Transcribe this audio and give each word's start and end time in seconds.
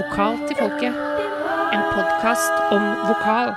Vokal 0.00 0.38
til 0.48 0.56
folket. 0.56 0.94
En 1.74 1.82
podkast 1.92 2.54
om 2.72 2.84
vokal. 3.04 3.50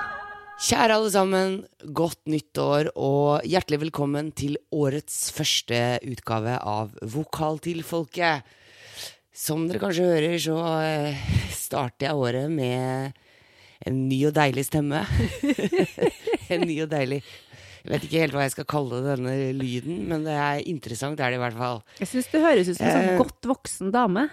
Kjære 0.60 0.96
alle 0.98 1.10
sammen, 1.10 1.54
godt 1.96 2.20
nyttår 2.30 2.90
og 3.00 3.46
hjertelig 3.48 3.78
velkommen 3.86 4.28
til 4.36 4.58
årets 4.74 5.30
første 5.34 5.78
utgave 6.04 6.58
av 6.60 6.92
Vokal 7.14 7.56
til 7.64 7.80
folket. 7.86 8.44
Som 9.34 9.64
dere 9.70 9.80
kanskje 9.82 10.04
hører, 10.10 10.36
så 10.44 10.58
eh, 10.84 11.24
starter 11.54 12.10
jeg 12.10 12.20
året 12.26 12.52
med 12.52 13.16
en 13.88 14.04
ny 14.10 14.20
og 14.28 14.36
deilig 14.36 14.66
stemme. 14.68 15.00
en 16.52 16.68
ny 16.68 16.82
og 16.84 16.92
deilig 16.92 17.22
Jeg 17.24 17.90
vet 17.90 18.04
ikke 18.06 18.20
helt 18.26 18.36
hva 18.36 18.44
jeg 18.46 18.54
skal 18.58 18.68
kalle 18.76 19.00
denne 19.04 19.34
lyden, 19.58 20.04
men 20.12 20.28
det 20.28 20.36
er 20.36 20.62
interessant, 20.70 21.18
er 21.20 21.32
det 21.34 21.40
i 21.40 21.44
hvert 21.46 21.58
fall. 21.58 21.82
Jeg 22.04 22.12
syns 22.12 22.30
det 22.32 22.44
høres 22.46 22.70
ut 22.74 22.78
som 22.78 22.86
en 22.86 22.94
Eh. 22.94 23.08
sånn 23.10 23.20
godt 23.24 23.50
voksen 23.56 23.92
dame. 23.96 24.28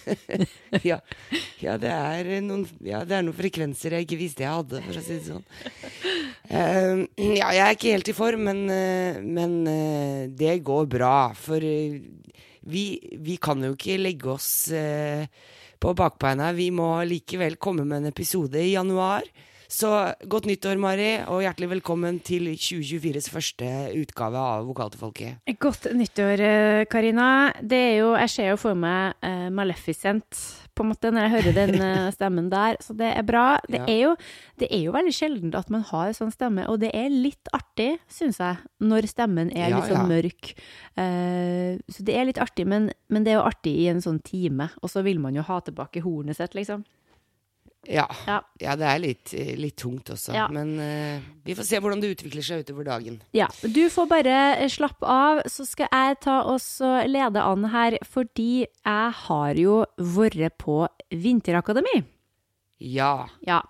ja, 0.90 0.98
ja, 1.62 1.76
det 1.80 1.92
noen, 2.44 2.64
ja, 2.84 3.02
det 3.06 3.16
er 3.18 3.24
noen 3.26 3.36
frekvenser 3.36 3.96
jeg 3.96 4.06
ikke 4.06 4.20
visste 4.20 4.44
jeg 4.44 4.52
hadde, 4.52 4.82
for 4.86 4.98
å 4.98 5.04
si 5.04 5.18
det 5.18 5.28
sånn. 5.28 5.46
Uh, 6.52 7.04
ja, 7.16 7.52
jeg 7.54 7.62
er 7.64 7.76
ikke 7.76 7.94
helt 7.94 8.10
i 8.12 8.16
form, 8.16 8.44
men, 8.50 8.64
uh, 8.68 9.20
men 9.22 9.56
uh, 9.68 10.24
det 10.28 10.58
går 10.66 10.90
bra. 10.90 11.14
For 11.38 11.64
eh, 11.64 12.00
vi, 12.68 12.84
vi 13.22 13.38
kan 13.42 13.62
jo 13.64 13.72
ikke 13.76 14.00
legge 14.00 14.30
oss 14.32 14.50
på 15.82 15.94
bakbeina. 15.98 16.52
Vi 16.54 16.68
må 16.74 16.94
likevel 17.08 17.58
komme 17.58 17.86
med 17.86 18.02
en 18.02 18.12
episode 18.12 18.60
i 18.60 18.76
januar. 18.76 19.26
Så 19.72 19.88
godt 20.28 20.44
nyttår, 20.44 20.76
Mari, 20.76 21.22
og 21.32 21.38
hjertelig 21.40 21.70
velkommen 21.70 22.18
til 22.20 22.50
2024s 22.60 23.30
første 23.32 23.68
utgave 23.96 24.36
av 24.36 24.66
Vokal 24.68 24.90
til 24.92 25.00
folket. 25.00 25.54
Godt 25.64 25.86
nyttår, 25.96 26.42
eh, 26.44 26.80
Karina. 26.92 27.28
Det 27.56 27.78
er 27.78 27.94
jo, 28.02 28.10
jeg 28.20 28.32
ser 28.34 28.50
jo 28.50 28.58
for 28.60 28.76
meg 28.76 29.16
uh, 29.24 29.46
Maleficent 29.48 30.42
på 30.76 30.84
en 30.84 30.90
måte 30.92 31.08
når 31.12 31.24
jeg 31.24 31.32
hører 31.36 31.56
den 31.56 31.74
eh, 31.88 32.10
stemmen 32.18 32.52
der, 32.52 32.76
så 32.84 32.92
det 33.00 33.14
er 33.16 33.24
bra. 33.24 33.46
Det, 33.64 33.80
Ja. 33.80 33.88
er 33.88 34.00
jo, 34.10 34.12
det 34.60 34.68
er 34.68 34.84
jo 34.84 34.92
veldig 34.92 35.16
sjelden 35.16 35.56
at 35.56 35.72
man 35.72 35.88
har 35.88 36.10
en 36.12 36.20
sånn 36.20 36.36
stemme, 36.36 36.68
og 36.68 36.76
det 36.84 36.92
er 36.92 37.08
litt 37.08 37.48
artig, 37.56 37.94
syns 38.12 38.42
jeg, 38.44 38.60
når 38.84 39.08
stemmen 39.08 39.56
er 39.56 39.70
Ja, 39.72 39.78
litt 39.80 39.88
sånn 39.88 40.04
ja. 40.04 40.08
mørk. 40.12 40.52
Uh, 41.00 41.80
så 41.88 42.04
det 42.04 42.20
er 42.20 42.28
litt 42.28 42.44
artig, 42.44 42.68
men, 42.68 42.90
men 43.08 43.24
det 43.24 43.32
er 43.32 43.40
jo 43.40 43.48
artig 43.48 43.72
i 43.72 43.88
en 43.88 44.04
sånn 44.04 44.20
time, 44.20 44.68
og 44.84 44.92
så 44.92 45.00
vil 45.00 45.16
man 45.18 45.32
jo 45.40 45.48
ha 45.48 45.62
tilbake 45.64 46.04
hornet 46.04 46.36
sitt, 46.36 46.52
liksom. 46.60 46.84
Ja, 47.88 48.06
Ja. 48.26 48.38
ja 48.62 48.76
det 48.78 48.86
er 48.86 49.00
litt, 49.02 49.32
litt 49.58 49.76
tungt 49.80 50.12
også. 50.14 50.34
Ja. 50.36 50.46
Men 50.52 50.76
uh, 50.78 51.24
vi 51.44 51.56
får 51.58 51.66
se 51.66 51.80
hvordan 51.82 52.02
det 52.02 52.12
utvikler 52.14 52.46
seg 52.46 52.62
utover 52.62 52.86
dagen. 52.86 53.20
Ja, 53.34 53.48
du 53.62 53.82
får 53.90 54.06
bare 54.10 54.36
eh, 54.54 54.70
slappe 54.70 55.06
av, 55.08 55.42
så 55.50 55.66
skal 55.66 55.90
jeg 55.90 56.20
ta 56.22 56.40
oss 56.46 56.68
og 56.84 57.10
lede 57.10 57.42
an 57.42 57.66
her, 57.72 57.98
fordi 58.06 58.66
jeg 58.68 59.14
har 59.26 59.58
jo 59.58 59.82
vært 59.98 60.58
på 60.62 60.84
vinterakademi. 61.10 62.04
Ja. 62.82 63.28
Ja. 63.46 63.60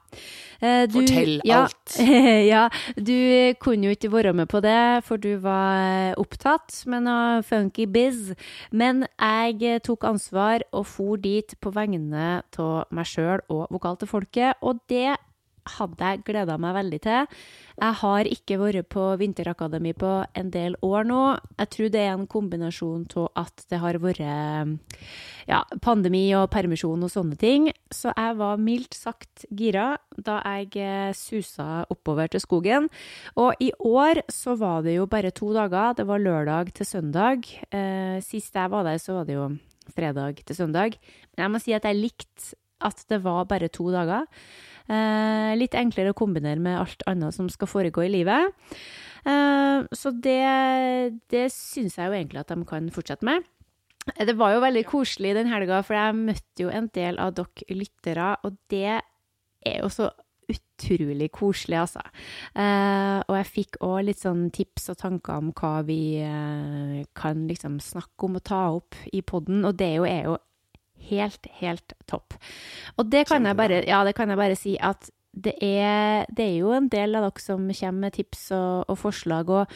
Eh, 0.62 0.86
du- 0.86 1.00
Fortell 1.00 1.40
ja, 1.44 1.64
alt. 1.64 1.96
ja, 2.52 2.68
du 2.96 3.54
kunne 3.60 3.88
jo 3.90 3.94
ikke 3.96 4.12
være 4.12 4.32
med 4.32 4.48
på 4.48 4.60
det, 4.62 5.02
for 5.04 5.16
du 5.20 5.34
var 5.42 6.14
opptatt 6.22 6.84
med 6.86 7.02
noe 7.08 7.42
funky 7.46 7.86
biz. 7.90 8.32
Men 8.70 9.04
jeg 9.18 9.58
eh, 9.62 9.80
tok 9.82 10.06
ansvar 10.08 10.62
og 10.72 10.86
for 10.86 11.16
dit 11.20 11.54
på 11.60 11.72
vegne 11.74 12.38
av 12.58 12.86
meg 12.94 13.10
sjøl 13.10 13.42
og 13.50 13.66
Vokal 13.74 13.98
til 14.00 14.08
folket, 14.10 14.54
og 14.62 14.78
det 14.88 15.16
hadde 15.76 16.10
jeg 16.10 16.22
gleda 16.26 16.56
meg 16.60 16.74
veldig 16.76 17.00
til. 17.04 17.26
Jeg 17.78 17.98
har 18.02 18.28
ikke 18.28 18.58
vært 18.60 18.88
på 18.92 19.04
vinterakademi 19.20 19.94
på 19.98 20.10
en 20.38 20.50
del 20.52 20.76
år 20.84 21.06
nå. 21.08 21.20
Jeg 21.60 21.70
tror 21.74 21.92
det 21.94 22.02
er 22.02 22.12
en 22.14 22.28
kombinasjon 22.30 23.06
av 23.22 23.28
at 23.44 23.64
det 23.70 23.80
har 23.82 23.98
vært 24.02 24.22
ja, 25.48 25.62
pandemi 25.84 26.24
og 26.38 26.50
permisjon 26.52 27.02
og 27.02 27.12
sånne 27.12 27.38
ting. 27.40 27.70
Så 27.90 28.12
jeg 28.12 28.38
var 28.40 28.62
mildt 28.62 28.96
sagt 28.98 29.46
gira 29.50 29.96
da 30.16 30.40
jeg 30.58 30.76
eh, 30.82 31.16
susa 31.16 31.84
oppover 31.92 32.32
til 32.32 32.42
skogen. 32.44 32.88
Og 33.40 33.56
i 33.62 33.72
år 33.78 34.24
så 34.32 34.56
var 34.60 34.84
det 34.86 34.98
jo 34.98 35.08
bare 35.10 35.32
to 35.34 35.52
dager. 35.56 35.96
Det 35.98 36.06
var 36.08 36.22
lørdag 36.22 36.72
til 36.76 36.88
søndag. 36.88 37.48
Eh, 37.70 38.18
sist 38.24 38.54
jeg 38.54 38.72
var 38.72 38.86
der, 38.86 39.00
så 39.02 39.20
var 39.20 39.28
det 39.28 39.38
jo 39.38 39.50
fredag 39.96 40.44
til 40.46 40.56
søndag. 40.56 40.98
Men 41.32 41.46
jeg 41.46 41.52
må 41.52 41.62
si 41.62 41.74
at 41.76 41.88
jeg 41.88 41.98
likte 41.98 42.54
at 42.82 43.04
det 43.10 43.22
var 43.22 43.46
bare 43.46 43.70
to 43.72 43.90
dager. 43.94 44.26
Eh, 44.92 45.52
litt 45.56 45.76
enklere 45.78 46.12
å 46.12 46.18
kombinere 46.18 46.60
med 46.60 46.80
alt 46.80 47.04
annet 47.08 47.36
som 47.36 47.48
skal 47.52 47.70
foregå 47.70 48.04
i 48.04 48.12
livet. 48.12 48.52
Eh, 49.24 49.88
så 49.96 50.12
det, 50.12 50.42
det 51.32 51.46
syns 51.54 51.96
jeg 51.98 52.10
jo 52.10 52.18
egentlig 52.18 52.42
at 52.42 52.52
de 52.52 52.68
kan 52.68 52.90
fortsette 52.92 53.26
med. 53.26 53.46
Det 54.18 54.34
var 54.34 54.56
jo 54.56 54.64
veldig 54.64 54.82
koselig 54.90 55.36
den 55.38 55.50
helga, 55.50 55.78
for 55.86 55.94
jeg 55.94 56.18
møtte 56.18 56.64
jo 56.64 56.72
en 56.74 56.90
del 56.94 57.20
av 57.22 57.36
dere 57.38 57.78
lyttere, 57.78 58.34
og 58.42 58.58
det 58.72 58.98
er 58.98 59.78
jo 59.78 59.90
så 59.94 60.10
utrolig 60.52 61.28
koselig, 61.32 61.78
altså. 61.84 62.02
Eh, 62.58 63.18
og 63.22 63.36
jeg 63.38 63.50
fikk 63.50 63.78
òg 63.86 64.00
litt 64.08 64.22
sånn 64.22 64.48
tips 64.54 64.90
og 64.92 64.98
tanker 65.00 65.38
om 65.38 65.52
hva 65.56 65.74
vi 65.86 66.18
eh, 66.18 67.02
kan 67.16 67.46
liksom 67.48 67.78
snakke 67.82 68.26
om 68.26 68.40
og 68.40 68.44
ta 68.48 68.62
opp 68.74 68.98
i 69.14 69.22
poden, 69.22 69.62
og 69.68 69.78
det 69.78 69.92
er 69.92 70.00
jo, 70.00 70.08
er 70.08 70.26
jo 70.32 70.36
helt, 71.10 71.48
helt 71.58 71.96
topp. 72.10 72.36
Og 72.96 73.10
det 73.12 73.26
kan 73.30 73.46
jeg 73.46 73.58
bare, 73.58 73.82
ja, 73.88 74.02
det 74.06 74.14
kan 74.18 74.30
jeg 74.32 74.40
bare 74.40 74.58
si 74.58 74.76
at 74.80 75.10
det 75.32 75.54
er, 75.64 76.26
det 76.28 76.44
er 76.44 76.56
jo 76.60 76.72
en 76.76 76.90
del 76.92 77.16
av 77.16 77.24
dere 77.24 77.40
som 77.40 77.68
kommer 77.68 78.06
med 78.06 78.16
tips 78.18 78.50
og, 78.52 78.90
og 78.92 78.98
forslag, 79.00 79.48
og 79.48 79.66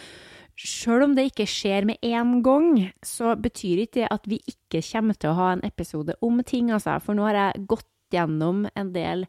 selv 0.56 1.04
om 1.04 1.16
det 1.16 1.30
ikke 1.30 1.48
skjer 1.48 1.84
med 1.88 2.00
en 2.04 2.38
gang, 2.44 2.70
så 3.04 3.34
betyr 3.36 3.84
ikke 3.84 4.00
det 4.00 4.08
at 4.12 4.28
vi 4.28 4.40
ikke 4.48 4.80
kommer 4.84 5.16
til 5.16 5.32
å 5.32 5.38
ha 5.40 5.50
en 5.52 5.64
episode 5.68 6.16
om 6.24 6.40
ting, 6.44 6.70
altså. 6.72 6.96
For 7.04 7.16
nå 7.16 7.26
har 7.28 7.36
jeg 7.40 7.66
gått 7.68 7.88
gjennom 8.14 8.64
en 8.74 8.92
del 8.94 9.24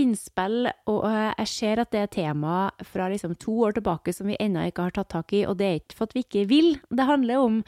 innspill, 0.00 0.68
og 0.90 1.06
eh, 1.08 1.32
jeg 1.42 1.50
ser 1.52 1.82
at 1.82 1.92
det 1.94 2.02
er 2.04 2.12
tema 2.14 2.58
fra 2.86 3.08
liksom 3.12 3.36
to 3.40 3.56
år 3.66 3.78
tilbake 3.78 4.14
som 4.16 4.30
vi 4.30 4.38
ennå 4.40 4.66
ikke 4.68 4.88
har 4.88 4.96
tatt 4.96 5.12
tak 5.14 5.34
i, 5.36 5.44
og 5.48 5.58
det 5.60 5.68
er 5.68 5.80
ikke 5.80 5.98
for 5.98 6.10
at 6.10 6.16
vi 6.16 6.24
ikke 6.26 6.46
vil. 6.50 6.70
Det 6.90 7.08
handler 7.08 7.42
om 7.42 7.58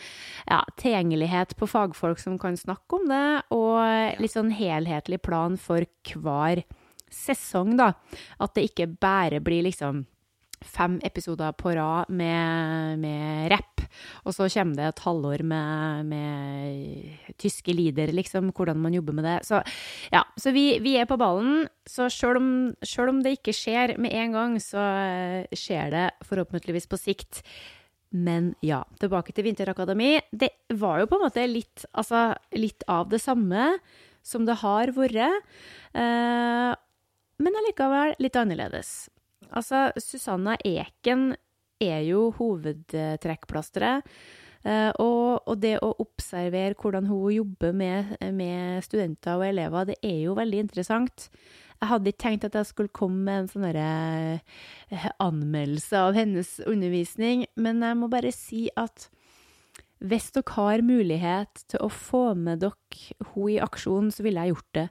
ja, 0.47 0.63
tilgjengelighet 0.81 1.57
på 1.59 1.71
fagfolk 1.71 2.23
som 2.23 2.39
kan 2.41 2.59
snakke 2.59 3.01
om 3.01 3.11
det, 3.11 3.27
og 3.55 4.23
litt 4.23 4.37
sånn 4.37 4.53
helhetlig 4.55 5.23
plan 5.25 5.59
for 5.61 5.87
hver 6.15 6.65
sesong, 7.13 7.77
da. 7.81 7.93
At 8.43 8.57
det 8.57 8.71
ikke 8.71 8.89
bare 9.01 9.43
blir 9.45 9.67
liksom 9.67 10.07
fem 10.67 10.99
episoder 11.05 11.55
på 11.59 11.75
rad 11.77 12.11
med, 12.13 13.01
med 13.03 13.51
rapp, 13.53 13.83
og 14.25 14.35
så 14.37 14.49
kommer 14.53 14.79
det 14.79 14.89
et 14.89 15.03
halvår 15.05 15.45
med, 15.47 16.07
med 16.09 17.35
tyske 17.43 17.75
lider, 17.77 18.13
liksom, 18.15 18.53
hvordan 18.57 18.81
man 18.83 18.97
jobber 18.97 19.17
med 19.19 19.29
det. 19.29 19.37
Så 19.49 19.61
ja, 20.13 20.25
så 20.37 20.55
vi, 20.55 20.79
vi 20.85 20.97
er 21.01 21.09
på 21.11 21.19
ballen. 21.21 21.67
Så 21.89 22.09
selv 22.13 22.41
om, 22.41 22.49
selv 22.87 23.13
om 23.13 23.23
det 23.25 23.37
ikke 23.39 23.57
skjer 23.57 23.97
med 24.01 24.15
en 24.17 24.37
gang, 24.37 24.57
så 24.63 24.81
eh, 24.81 25.59
skjer 25.59 25.93
det 25.95 26.07
forhåpentligvis 26.29 26.89
på 26.91 27.01
sikt. 27.01 27.43
Men 28.13 28.53
ja, 28.65 28.83
tilbake 29.01 29.33
til 29.33 29.47
Vinterakademi. 29.49 30.19
Det 30.31 30.51
var 30.81 31.01
jo 31.01 31.09
på 31.09 31.19
en 31.19 31.27
måte 31.27 31.47
litt, 31.49 31.87
altså, 31.97 32.31
litt 32.57 32.85
av 32.91 33.09
det 33.13 33.23
samme 33.25 33.73
som 34.23 34.45
det 34.47 34.61
har 34.61 34.93
vært, 34.95 35.41
eh, 35.99 36.73
men 37.43 37.59
allikevel 37.59 38.15
litt 38.23 38.37
annerledes. 38.39 39.11
Altså, 39.53 39.91
Susanna 40.01 40.57
Eken 40.65 41.33
er 41.83 42.03
jo 42.07 42.31
hovedtrekkplasteret. 42.39 44.07
eh, 44.65 44.91
og, 45.03 45.43
og 45.49 45.59
det 45.61 45.79
å 45.83 45.95
observere 46.03 46.79
hvordan 46.79 47.09
hun 47.11 47.33
jobber 47.35 47.73
med, 47.75 48.17
med 48.33 48.85
studenter 48.87 49.41
og 49.41 49.49
elever, 49.49 49.91
det 49.91 49.99
er 50.03 50.21
jo 50.29 50.39
veldig 50.39 50.65
interessant. 50.69 51.29
Jeg 51.83 51.91
hadde 51.91 52.13
ikke 52.13 52.23
tenkt 52.23 52.45
at 52.47 52.55
jeg 52.55 52.69
skulle 52.69 52.95
komme 52.95 53.25
med 53.27 53.41
en 53.41 53.49
sånn 53.51 53.65
eh, 53.75 55.09
anmeldelse 55.19 55.99
av 55.99 56.15
hennes 56.15 56.61
undervisning, 56.63 57.49
men 57.59 57.83
jeg 57.83 57.99
må 57.99 58.11
bare 58.13 58.31
si 58.35 58.69
at 58.79 59.09
hvis 60.03 60.31
dere 60.35 60.55
har 60.57 60.83
mulighet 60.83 61.65
til 61.71 61.83
å 61.83 61.91
få 61.91 62.33
med 62.39 62.63
dere 62.63 63.33
hun 63.33 63.51
i 63.51 63.59
aksjon, 63.63 64.11
så 64.15 64.25
ville 64.27 64.43
jeg 64.43 64.55
gjort 64.55 64.79
det. 64.79 64.87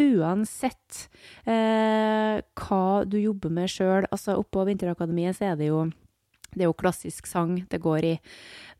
Uansett 0.00 1.08
eh, 1.46 2.40
hva 2.58 3.04
du 3.06 3.18
jobber 3.20 3.52
med 3.54 3.70
sjøl. 3.70 4.08
Altså, 4.10 4.36
oppå 4.40 4.64
Vinterakademiet 4.66 5.36
så 5.38 5.52
er 5.52 5.60
det 5.60 5.68
jo 5.70 5.84
det 6.54 6.62
er 6.62 6.68
jo 6.68 6.76
klassisk 6.78 7.26
sang 7.26 7.56
det 7.66 7.80
går 7.82 8.04
i, 8.06 8.12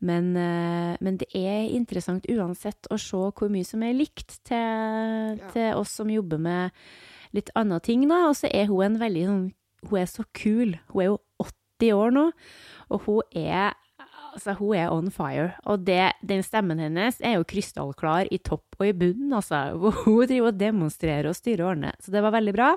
men, 0.07 0.29
eh, 0.39 0.93
men 1.03 1.17
det 1.19 1.27
er 1.35 1.65
interessant 1.75 2.23
uansett 2.31 2.87
å 2.87 2.95
se 2.95 3.19
hvor 3.35 3.51
mye 3.51 3.67
som 3.67 3.83
er 3.83 3.97
likt 3.97 4.37
til, 4.47 5.35
Ja. 5.41 5.49
til 5.51 5.73
oss 5.75 5.91
som 5.91 6.07
jobber 6.07 6.39
med 6.39 6.71
litt 7.33 7.49
andre 7.53 7.81
ting, 7.81 8.07
da. 8.07 8.29
Og 8.29 8.35
så 8.39 8.47
er 8.47 8.67
hun 8.67 8.81
en 8.81 8.99
veldig 8.99 9.25
sånn 9.27 9.53
Hun 9.89 9.99
er 9.99 10.05
så 10.09 10.23
kul. 10.33 10.79
Hun 10.89 11.01
er 11.01 11.05
jo 11.11 11.19
80 11.37 11.91
år 11.93 12.11
nå, 12.15 12.31
og 12.89 13.01
hun 13.05 13.21
er 13.35 13.73
Altså, 14.35 14.51
hun 14.59 14.75
er 14.75 14.91
on 14.91 15.07
fire. 15.15 15.53
Og 15.71 15.85
det, 15.87 16.11
den 16.27 16.43
stemmen 16.43 16.79
hennes 16.83 17.21
er 17.23 17.37
jo 17.37 17.45
krystallklar 17.47 18.27
i 18.35 18.39
topp 18.43 18.75
og 18.81 18.89
i 18.89 18.91
bunn, 18.91 19.29
altså. 19.37 19.61
Hun 20.03 20.25
driver 20.27 20.51
og 20.51 20.59
demonstrerer 20.59 21.29
og 21.31 21.37
styrer 21.37 21.69
og. 21.71 21.85
Så 22.03 22.11
det 22.11 22.23
var 22.25 22.35
veldig 22.35 22.53
bra. 22.57 22.73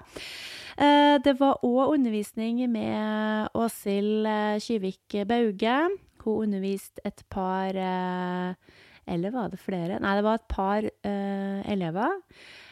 Eh, 0.78 1.16
Det 1.24 1.34
var 1.40 1.58
òg 1.66 1.96
undervisning 1.96 2.60
med 2.70 3.48
Åshild 3.58 4.28
eh, 4.30 4.60
Kyvik 4.62 5.18
Bauge. 5.26 5.78
Hun 6.22 6.46
underviste 6.46 7.02
et 7.04 7.24
par 7.30 7.74
eh, 7.74 8.54
Eller 9.08 9.34
var 9.34 9.50
det 9.50 9.58
flere? 9.58 9.98
Nei, 9.98 10.14
det 10.14 10.24
var 10.26 10.38
et 10.38 10.48
par 10.52 10.86
elever. 11.02 12.14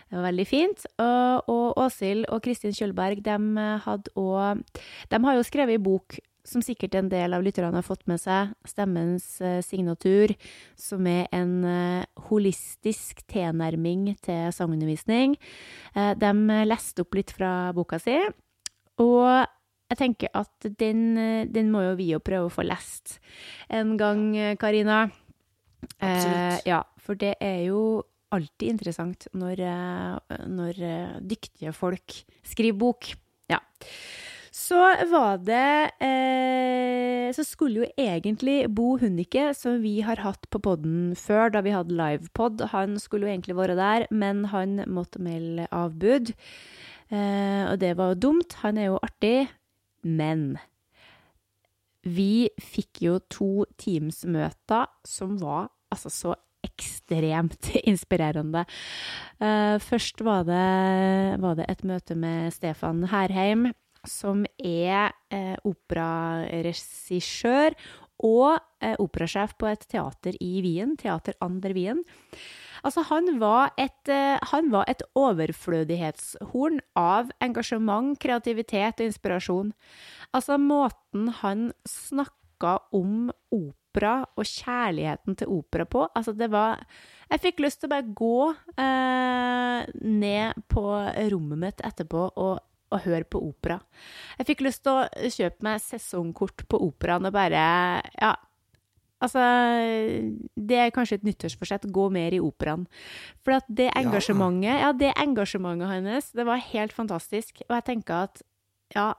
Det 0.06 0.19
var 0.19 0.27
veldig 0.29 0.47
fint. 0.47 0.87
Og 1.00 1.79
Åshild 1.83 2.27
og 2.31 2.43
Kristin 2.44 2.75
Kjølberg, 2.77 3.23
de 3.25 3.37
hadde 3.83 4.12
også, 4.15 4.61
De 5.11 5.23
har 5.25 5.35
jo 5.38 5.47
skrevet 5.49 5.81
i 5.81 5.83
bok 5.83 6.19
som 6.46 6.62
sikkert 6.64 6.94
en 6.98 7.10
del 7.12 7.34
av 7.37 7.44
lytterne 7.44 7.75
har 7.75 7.87
fått 7.87 8.06
med 8.10 8.20
seg, 8.22 8.54
Stemmens 8.69 9.26
eh, 9.44 9.58
signatur, 9.66 10.32
som 10.78 11.06
er 11.10 11.26
en 11.37 11.58
eh, 11.66 12.06
holistisk 12.28 13.25
tilnærming 13.31 14.12
til 14.25 14.48
sangundervisning. 14.54 15.37
Eh, 15.94 16.14
de 16.19 16.32
leste 16.69 17.04
opp 17.04 17.19
litt 17.19 17.34
fra 17.34 17.72
boka 17.76 18.00
si, 18.02 18.16
og 19.02 19.28
jeg 19.87 20.00
tenker 20.00 20.32
at 20.34 20.70
den, 20.81 21.06
eh, 21.19 21.46
den 21.46 21.70
må 21.75 21.84
jo 21.90 21.94
vi 21.98 22.10
jo 22.14 22.22
prøve 22.22 22.49
å 22.49 22.52
få 22.54 22.66
lest 22.66 23.19
en 23.70 23.96
gang, 24.00 24.28
eh, 24.37 24.56
Karina. 24.58 25.06
Eh, 26.00 26.10
Absolutt. 26.10 26.66
ja, 26.66 26.82
for 26.99 27.14
det 27.14 27.37
er 27.40 27.66
jo 27.69 28.02
alltid 28.34 28.72
interessant 28.72 29.28
når, 29.37 29.60
eh, 29.62 30.38
når 30.50 30.82
eh, 30.82 31.20
dyktige 31.22 31.72
folk 31.76 32.25
skriver 32.42 32.78
bok. 32.78 33.12
Ja. 33.52 33.60
Så 34.56 34.79
var 35.11 35.43
det 35.44 35.91
eh, 36.00 37.29
Så 37.37 37.44
skulle 37.44 37.82
jo 37.82 37.88
egentlig 38.00 38.70
Bo 38.73 38.94
Hunnike, 39.00 39.50
som 39.55 39.82
vi 39.82 39.99
har 40.06 40.23
hatt 40.25 40.49
på 40.49 40.61
podden 40.64 41.12
før, 41.19 41.50
da 41.53 41.61
vi 41.67 41.75
hadde 41.75 41.97
livepod, 41.97 42.64
han 42.73 42.97
skulle 43.03 43.29
jo 43.29 43.35
egentlig 43.35 43.58
være 43.58 43.76
der, 43.76 44.06
men 44.11 44.47
han 44.55 44.81
måtte 44.88 45.20
melde 45.20 45.69
avbud. 45.75 46.32
Eh, 47.12 47.64
og 47.69 47.76
det 47.82 47.93
var 47.99 48.14
jo 48.14 48.23
dumt. 48.29 48.56
Han 48.62 48.81
er 48.81 48.88
jo 48.88 49.03
artig, 49.05 49.50
men 50.06 50.56
vi 52.06 52.49
fikk 52.62 53.02
jo 53.02 53.19
to 53.29 53.67
Teams-møter 53.82 54.87
som 55.05 55.37
var 55.43 55.73
altså 55.93 56.12
så 56.12 56.37
ekstremt 56.67 57.75
inspirerende. 57.91 58.64
Uh, 59.38 59.76
først 59.82 60.23
var 60.25 60.47
det, 60.49 60.62
var 61.43 61.59
det 61.59 61.67
et 61.70 61.85
møte 61.87 62.17
med 62.19 62.55
Stefan 62.55 63.05
Herheim, 63.11 63.69
som 64.11 64.47
er 64.58 65.14
eh, 65.35 65.56
operaregissør 65.67 67.75
og 68.25 68.56
eh, 68.81 68.94
operasjef 69.03 69.56
på 69.61 69.69
et 69.69 69.82
teater 69.91 70.37
i 70.41 70.62
Wien, 70.64 70.94
Teater 70.97 71.37
Ander 71.44 71.75
Wien. 71.76 72.00
Altså, 72.87 73.03
han 73.11 73.41
var 73.41 73.75
et, 73.76 74.08
eh, 74.08 74.38
han 74.53 74.70
var 74.73 74.87
et 74.88 75.03
overflødighetshorn 75.19 76.81
av 76.97 77.32
engasjement, 77.43 78.17
kreativitet 78.20 79.00
og 79.00 79.11
inspirasjon. 79.11 79.73
Altså, 80.32 80.56
måten 80.61 81.29
han 81.43 81.73
snakka 81.88 82.79
om 82.97 83.29
opera 83.52 84.23
og 84.37 84.49
kjærligheten 84.49 85.37
til 85.37 85.52
opera 85.59 85.85
på, 85.85 86.09
altså, 86.14 86.32
det 86.32 86.50
var 86.50 86.81
Jeg 87.26 87.41
fikk 87.43 87.59
lyst 87.59 87.81
til 87.81 87.88
å 87.88 87.91
bare 87.91 88.12
gå 88.14 88.55
eh, 88.79 89.81
ned 90.06 90.61
på 90.70 90.85
rommet 91.32 91.59
mitt 91.59 91.81
etterpå 91.82 92.20
og 92.38 92.61
og 92.94 93.03
høre 93.06 93.27
på 93.27 93.41
opera. 93.43 93.81
Jeg 94.38 94.47
fikk 94.50 94.65
lyst 94.67 94.85
til 94.87 95.00
å 95.00 95.31
kjøpe 95.33 95.67
meg 95.67 95.83
sesongkort 95.83 96.67
på 96.71 96.81
operaen 96.87 97.27
og 97.27 97.35
bare 97.35 97.62
Ja, 98.21 98.35
altså 99.23 99.43
Det 100.55 100.79
er 100.79 100.94
kanskje 100.94 101.21
et 101.21 101.27
nyttårsforsett. 101.27 101.88
Gå 101.91 102.09
mer 102.15 102.37
i 102.37 102.43
operaen. 102.43 102.87
For 103.44 103.59
at 103.59 103.69
det 103.69 103.91
engasjementet 103.97 104.81
Ja, 104.85 104.93
det 104.93 105.12
engasjementet 105.17 105.93
hennes, 105.97 106.31
det 106.31 106.47
var 106.47 106.62
helt 106.73 106.94
fantastisk. 106.94 107.62
Og 107.69 107.79
jeg 107.79 107.88
tenker 107.91 108.29
at 108.29 108.43
ja, 108.94 109.12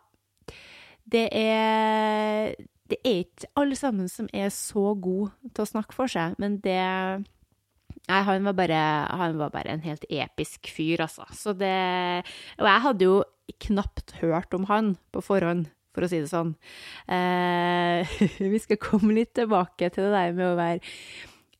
det 1.12 1.28
er 1.36 2.56
Det 2.88 3.02
er 3.04 3.24
ikke 3.25 3.50
alle 3.60 3.75
sammen 3.75 4.08
som 4.08 4.30
er 4.34 4.48
så 4.56 4.94
gode 4.96 5.34
til 5.52 5.66
å 5.66 5.68
snakke 5.68 5.96
for 5.96 6.08
seg, 6.08 6.38
men 6.40 6.62
det 6.64 6.80
Nei, 8.08 8.22
han 8.24 8.46
var, 8.46 8.54
bare, 8.56 8.81
han 9.19 9.36
var 9.36 9.50
bare 9.52 9.74
en 9.74 9.81
helt 9.84 10.06
episk 10.08 10.69
fyr, 10.72 11.02
altså. 11.04 11.25
Så 11.36 11.52
det 11.58 12.24
Og 12.56 12.68
jeg 12.69 12.84
hadde 12.86 13.04
jo 13.04 13.18
knapt 13.67 14.17
hørt 14.21 14.53
om 14.57 14.67
han 14.71 14.95
på 15.15 15.23
forhånd, 15.25 15.69
for 15.95 16.05
å 16.05 16.11
si 16.11 16.21
det 16.21 16.31
sånn. 16.31 16.53
Eh, 17.09 18.17
vi 18.53 18.61
skal 18.61 18.81
komme 18.81 19.15
litt 19.17 19.33
tilbake 19.38 19.89
til 19.94 20.07
det 20.07 20.13
der 20.13 20.38
med 20.38 20.51
å 20.51 20.59
være 20.59 20.79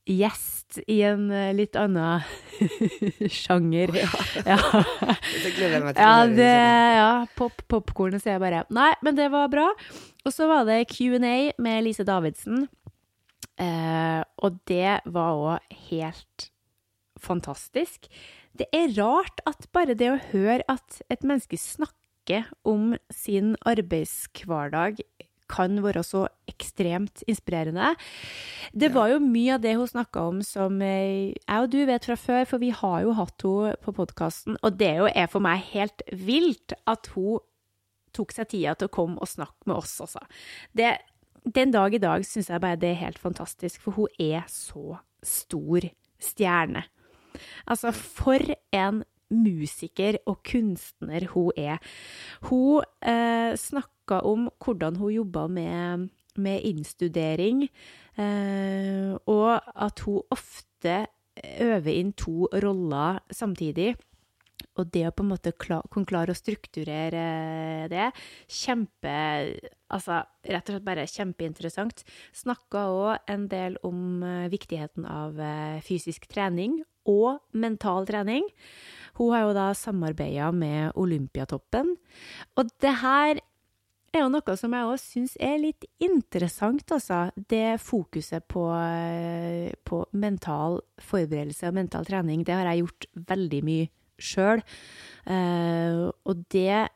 gjest 0.08 0.78
i 0.88 1.00
en 1.06 1.28
eh, 1.34 1.52
litt 1.56 1.76
annen 1.78 2.24
sjanger. 3.40 3.92
Ja. 4.44 4.58
Så 4.58 5.52
gleder 5.56 5.78
jeg 5.78 5.84
meg 5.84 5.96
til 5.96 6.04
Ja, 6.04 6.14
det, 6.28 6.52
ja 6.98 7.12
pop, 7.38 7.64
popcornet 7.70 8.24
sier 8.24 8.36
jeg 8.36 8.44
bare. 8.44 8.64
Nei, 8.74 8.92
men 9.04 9.18
det 9.18 9.30
var 9.34 9.50
bra. 9.52 9.68
Og 10.24 10.34
så 10.34 10.48
var 10.50 10.68
det 10.68 10.86
Q&A 10.92 11.36
med 11.60 11.84
Lise 11.86 12.06
Davidsen. 12.08 12.66
Eh, 13.58 14.20
og 14.44 14.60
det 14.70 15.00
var 15.08 15.34
òg 15.34 15.78
helt 15.90 16.50
fantastisk. 17.18 18.06
Det 18.58 18.66
er 18.74 18.90
rart 18.98 19.42
at 19.46 19.68
bare 19.74 19.94
det 19.98 20.10
å 20.10 20.20
høre 20.32 20.64
at 20.70 21.00
et 21.12 21.22
menneske 21.26 21.58
snakker 21.60 22.48
om 22.66 22.96
sin 23.14 23.54
arbeidshverdag 23.68 24.98
kan 25.48 25.78
være 25.80 26.02
så 26.04 26.26
ekstremt 26.50 27.22
inspirerende. 27.30 27.94
Det 28.76 28.90
var 28.92 29.14
jo 29.14 29.20
mye 29.24 29.54
av 29.56 29.62
det 29.64 29.74
hun 29.78 29.88
snakka 29.88 30.26
om 30.28 30.42
som 30.44 30.82
eh, 30.84 31.32
jeg 31.32 31.62
og 31.62 31.70
du 31.72 31.78
vet 31.88 32.08
fra 32.08 32.18
før, 32.20 32.42
for 32.50 32.62
vi 32.62 32.72
har 32.74 33.04
jo 33.06 33.14
hatt 33.16 33.46
henne 33.46 33.76
på 33.84 33.94
podkasten, 33.96 34.58
og 34.60 34.76
det 34.80 34.92
jo 35.00 35.08
er 35.08 35.30
for 35.32 35.44
meg 35.44 35.64
helt 35.72 36.04
vilt 36.12 36.76
at 36.90 37.08
hun 37.14 37.40
tok 38.16 38.34
seg 38.34 38.50
tida 38.50 38.74
til 38.76 38.90
å 38.90 38.92
komme 38.92 39.20
og 39.22 39.30
snakke 39.30 39.68
med 39.68 39.78
oss, 39.78 39.98
altså. 40.04 40.20
Det, 40.76 40.96
den 41.44 41.72
dag 41.72 41.94
i 41.94 42.02
dag 42.02 42.24
syns 42.26 42.50
jeg 42.50 42.62
bare 42.64 42.80
det 42.80 42.92
er 42.92 43.02
helt 43.06 43.20
fantastisk, 43.22 43.80
for 43.84 43.96
hun 43.96 44.20
er 44.20 44.44
så 44.52 44.98
stor 45.24 45.88
stjerne. 46.22 46.84
Altså, 47.66 47.92
for 47.92 48.42
en 48.74 49.04
musiker 49.30 50.18
og 50.28 50.40
kunstner 50.46 51.28
hun 51.34 51.52
er. 51.56 51.78
Hun 52.48 52.84
eh, 53.02 53.52
snakka 53.58 54.22
om 54.24 54.48
hvordan 54.64 54.96
hun 54.96 55.12
jobba 55.12 55.46
med, 55.52 56.08
med 56.36 56.64
innstudering, 56.64 57.68
eh, 58.16 59.14
og 59.26 59.60
at 59.74 60.04
hun 60.06 60.22
ofte 60.30 61.06
øver 61.60 61.94
inn 61.94 62.12
to 62.18 62.48
roller 62.62 63.20
samtidig. 63.30 63.94
Og 64.78 64.86
det 64.94 65.04
å 65.08 65.14
på 65.14 65.24
en 65.24 65.32
måte 65.32 65.52
klar, 65.58 65.86
kunne 65.90 66.06
klare 66.06 66.34
å 66.34 66.38
strukturere 66.38 67.88
det, 67.90 68.10
kjempe 68.50 69.14
Altså 69.88 70.18
rett 70.44 70.68
og 70.68 70.74
slett 70.74 70.84
bare 70.84 71.06
kjempeinteressant. 71.08 72.02
Snakka 72.36 72.82
òg 72.92 73.30
en 73.32 73.46
del 73.48 73.78
om 73.88 74.20
eh, 74.20 74.50
viktigheten 74.52 75.06
av 75.08 75.38
eh, 75.40 75.78
fysisk 75.86 76.26
trening 76.28 76.82
og 77.08 77.40
mental 77.56 78.06
trening. 78.08 78.46
Hun 79.18 79.34
har 79.34 79.48
jo 79.48 79.54
da 79.56 79.68
samarbeida 79.74 80.52
med 80.54 80.94
Olympiatoppen. 81.00 81.96
Og 82.56 82.74
det 82.82 82.94
her 83.02 83.40
er 84.14 84.22
jo 84.22 84.30
noe 84.32 84.56
som 84.56 84.74
jeg 84.74 84.88
òg 84.88 85.00
syns 85.02 85.34
er 85.42 85.58
litt 85.60 85.88
interessant, 86.02 86.86
altså. 86.94 87.28
Det 87.34 87.80
fokuset 87.82 88.46
på, 88.48 88.64
eh, 88.74 89.74
på 89.84 90.04
mental 90.12 90.80
forberedelse 91.02 91.68
og 91.68 91.74
mental 91.74 92.06
trening, 92.08 92.44
det 92.44 92.54
har 92.54 92.70
jeg 92.70 92.84
gjort 92.84 93.08
veldig 93.32 93.62
mye 93.64 93.90
sjøl. 94.18 94.62
Eh, 95.26 96.10
og 96.24 96.44
det 96.50 96.88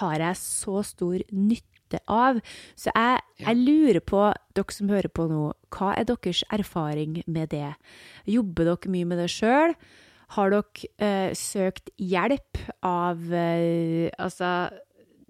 har 0.00 0.18
jeg 0.18 0.36
så 0.40 0.84
stor 0.86 1.18
nytte 1.32 2.00
av. 2.08 2.40
Så 2.76 2.92
jeg, 2.94 3.19
jeg 3.40 3.56
lurer 3.60 4.00
på, 4.04 4.26
dere 4.56 4.74
som 4.74 4.90
hører 4.92 5.10
på 5.12 5.26
nå, 5.30 5.50
hva 5.74 5.94
er 5.96 6.06
deres 6.08 6.42
erfaring 6.52 7.20
med 7.26 7.52
det? 7.54 7.72
Jobber 8.30 8.72
dere 8.72 8.92
mye 8.92 9.08
med 9.08 9.22
det 9.22 9.30
sjøl? 9.32 9.74
Har 10.36 10.52
dere 10.52 10.90
eh, 11.02 11.32
søkt 11.34 11.90
hjelp 11.98 12.60
av 12.86 13.32
eh, 13.34 14.10
Altså, 14.14 14.70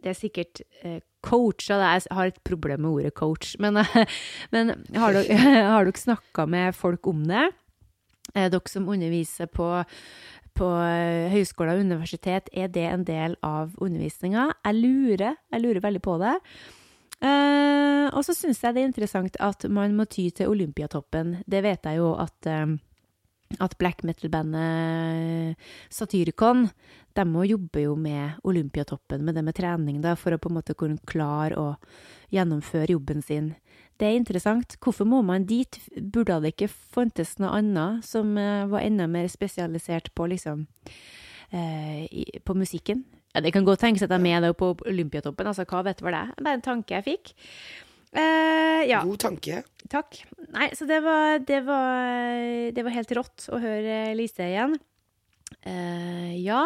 det 0.00 0.12
er 0.12 0.18
sikkert 0.18 0.60
eh, 0.82 0.98
coacha 1.24 1.78
Jeg 1.80 2.04
har 2.12 2.28
et 2.28 2.42
problem 2.44 2.84
med 2.84 2.90
ordet 2.90 3.14
coach, 3.16 3.54
men, 3.60 3.80
men 4.52 4.74
har 4.96 5.16
dere, 5.16 5.38
har 5.72 5.88
dere 5.88 6.04
snakka 6.04 6.46
med 6.50 6.76
folk 6.76 7.08
om 7.08 7.24
det? 7.30 7.48
Eh, 8.34 8.50
dere 8.52 8.72
som 8.72 8.88
underviser 8.92 9.48
på 9.48 9.72
på 10.60 10.68
eh, 10.84 11.30
høyskole 11.32 11.72
og 11.72 11.84
universitet, 11.84 12.50
er 12.52 12.68
det 12.72 12.84
en 12.90 13.06
del 13.06 13.36
av 13.46 13.72
undervisninga? 13.80 14.50
Jeg 14.66 14.76
lurer, 14.76 15.38
jeg 15.52 15.62
lurer 15.64 15.82
veldig 15.84 16.02
på 16.04 16.16
det. 16.20 16.34
Eh, 17.20 18.06
og 18.16 18.22
så 18.24 18.32
syns 18.32 18.62
jeg 18.64 18.74
det 18.74 18.82
er 18.82 18.88
interessant 18.88 19.34
at 19.44 19.66
man 19.68 19.96
må 19.96 20.06
ty 20.08 20.30
til 20.34 20.52
Olympiatoppen. 20.52 21.40
Det 21.44 21.60
vet 21.64 21.84
jeg 21.86 22.00
jo 22.00 22.14
at, 22.20 22.48
uh, 22.48 22.72
at 23.60 23.76
black 23.80 24.02
metal-bandet 24.08 25.60
Satyricon 25.92 26.68
de 27.18 27.26
må 27.26 27.44
jobbe 27.44 27.84
jo 27.84 27.96
med 27.98 28.40
Olympiatoppen, 28.46 29.24
med 29.26 29.36
det 29.36 29.44
med 29.44 29.56
trening, 29.58 29.98
da, 30.00 30.14
for 30.16 30.32
å 30.32 30.40
på 30.40 30.48
en 30.48 30.60
måte 30.60 30.76
kunne 30.78 31.02
klare 31.10 31.58
å 31.58 31.68
gjennomføre 32.32 32.94
jobben 32.94 33.20
sin. 33.26 33.52
Det 34.00 34.08
er 34.08 34.16
interessant. 34.16 34.78
Hvorfor 34.80 35.04
må 35.04 35.20
man 35.26 35.44
dit? 35.44 35.76
Burde 36.00 36.38
det 36.40 36.54
ikke 36.54 36.70
fantes 36.70 37.34
noe 37.42 37.52
annet 37.58 38.06
som 38.06 38.32
eh, 38.38 38.64
var 38.70 38.86
enda 38.86 39.10
mer 39.10 39.28
spesialisert 39.28 40.14
på 40.16 40.30
liksom 40.30 40.64
på 41.50 42.54
musikken? 42.54 43.02
Ja, 43.34 43.40
Det 43.40 43.52
kan 43.54 43.64
godt 43.64 43.80
tenkes 43.84 44.02
at 44.02 44.10
de 44.10 44.18
er 44.18 44.40
med 44.42 44.56
på 44.58 44.72
Olympiatoppen, 44.86 45.46
altså 45.46 45.64
hva 45.68 45.84
vet 45.86 46.02
vel 46.02 46.16
jeg? 46.18 46.34
Det 46.38 46.48
er 46.50 46.58
en 46.58 46.66
tanke 46.66 46.96
jeg 46.96 47.06
fikk. 47.06 47.32
Uh, 48.10 48.82
ja, 48.90 49.04
God 49.06 49.20
tanke. 49.22 49.62
takk. 49.86 50.18
Nei, 50.50 50.66
så 50.74 50.86
det 50.88 50.98
var, 51.04 51.38
det 51.46 51.60
var, 51.62 52.40
det 52.74 52.82
var 52.82 52.96
helt 52.96 53.12
rått 53.14 53.46
å 53.54 53.60
høre 53.62 54.16
Lise 54.18 54.48
igjen. 54.50 54.74
Uh, 55.62 56.34
ja, 56.34 56.64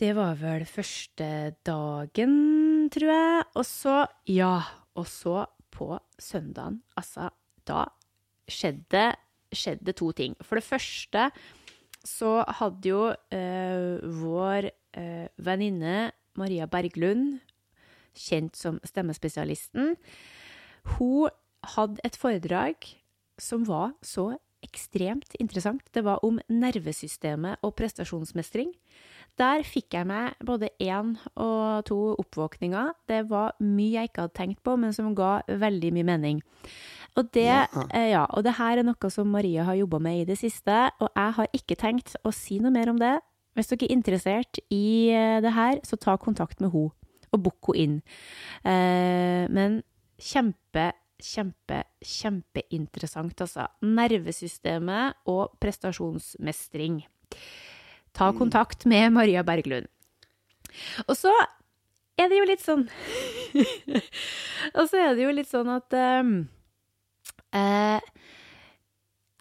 det 0.00 0.14
var 0.16 0.38
vel 0.40 0.64
første 0.64 1.28
dagen, 1.68 2.38
tror 2.94 3.12
jeg. 3.12 3.44
Og 3.60 3.66
så, 3.68 3.98
ja, 4.32 4.54
og 4.96 5.08
så 5.10 5.42
på 5.72 5.92
søndagen, 6.16 6.80
altså, 6.96 7.28
da 7.68 7.84
skjedde, 8.48 9.10
skjedde 9.52 9.92
to 10.00 10.14
ting. 10.16 10.36
For 10.40 10.56
det 10.56 10.64
første 10.64 11.28
så 12.08 12.38
hadde 12.56 12.88
jo 12.88 13.10
uh, 13.12 14.16
vår 14.24 14.72
eh, 14.94 15.28
venninne 15.38 16.12
Maria 16.36 16.66
Berglund, 16.66 17.40
kjent 18.14 18.56
som 18.56 18.78
Stemmespesialisten, 18.84 19.96
hun 20.98 21.28
hadde 21.76 22.00
et 22.04 22.16
foredrag 22.18 22.74
som 23.40 23.64
var 23.68 23.92
så 24.04 24.32
ekstremt 24.62 25.34
interessant. 25.42 25.82
Det 25.94 26.04
var 26.06 26.20
om 26.24 26.38
nervesystemet 26.48 27.58
og 27.66 27.74
prestasjonsmestring. 27.76 28.70
Der 29.40 29.64
fikk 29.66 29.96
jeg 29.96 30.06
meg 30.06 30.36
både 30.44 30.68
én 30.82 31.14
og 31.40 31.84
to 31.88 31.96
oppvåkninger. 32.20 32.92
Det 33.08 33.24
var 33.30 33.54
mye 33.64 33.96
jeg 34.02 34.10
ikke 34.10 34.26
hadde 34.26 34.36
tenkt 34.38 34.62
på, 34.62 34.76
men 34.78 34.92
som 34.94 35.14
ga 35.18 35.40
veldig 35.48 35.92
mye 35.96 36.04
mening. 36.12 36.42
Og 37.16 37.32
det, 37.32 37.46
Ja. 37.48 37.66
eh, 37.92 38.10
ja, 38.12 38.26
og 38.30 38.44
det 38.44 38.54
her 38.54 38.78
er 38.78 38.82
noe 38.84 39.10
som 39.10 39.26
Maria 39.32 39.64
har 39.64 39.74
jobba 39.74 39.98
med 39.98 40.20
i 40.20 40.24
det 40.24 40.38
siste, 40.38 40.90
og 41.00 41.08
jeg 41.16 41.32
har 41.32 41.46
ikke 41.52 41.76
tenkt 41.76 42.14
å 42.24 42.32
si 42.32 42.58
noe 42.58 42.70
mer 42.70 42.88
om 42.90 42.98
det. 42.98 43.20
Hvis 43.56 43.68
dere 43.68 43.88
er 43.88 43.94
interessert 43.94 44.60
i 44.72 45.12
eh, 45.12 45.38
det 45.44 45.52
her, 45.52 45.80
så 45.84 45.98
ta 46.00 46.16
kontakt 46.20 46.62
med 46.62 46.72
henne, 46.72 46.92
og 47.32 47.42
book 47.44 47.72
henne 47.72 47.84
inn. 47.84 47.98
Eh, 48.64 49.44
men 49.52 49.80
kjempe, 50.22 50.90
kjempe, 51.22 51.82
kjempeinteressant, 52.00 53.44
altså. 53.44 53.68
Nervesystemet 53.84 55.22
og 55.30 55.56
prestasjonsmestring. 55.62 57.02
Ta 58.16 58.32
kontakt 58.36 58.86
med 58.88 59.12
Maria 59.12 59.44
Berglund. 59.44 59.88
Og 61.08 61.16
så 61.16 61.32
er 62.20 62.30
det 62.30 62.38
jo 62.38 62.48
litt 62.48 62.62
sånn 62.62 62.86
Og 64.78 64.86
så 64.88 65.00
er 65.00 65.16
det 65.16 65.24
jo 65.24 65.32
litt 65.34 65.50
sånn 65.50 65.68
at 65.72 65.96
um, 65.96 66.30
eh, 67.52 68.00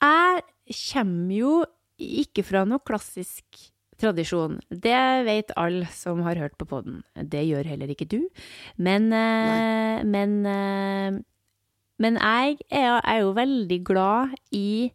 Jeg 0.02 0.42
kommer 0.82 1.36
jo 1.36 1.54
ikke 2.02 2.44
fra 2.48 2.66
noe 2.68 2.84
klassisk 2.84 3.71
tradisjon. 4.02 4.60
Det 4.70 5.02
vet 5.28 5.54
alle 5.60 5.90
som 5.96 6.24
har 6.26 6.40
hørt 6.42 6.58
på 6.60 6.68
podden. 6.70 7.02
Det 7.16 7.44
gjør 7.48 7.70
heller 7.74 7.94
ikke 7.94 8.10
du. 8.10 8.20
Men, 8.78 9.12
eh, 9.14 10.04
men, 10.04 10.46
eh, 10.46 11.22
men 12.02 12.18
jeg 12.18 12.58
er, 12.70 13.00
er 13.04 13.22
jo 13.22 13.38
veldig 13.38 13.80
glad 13.86 14.36
i, 14.52 14.92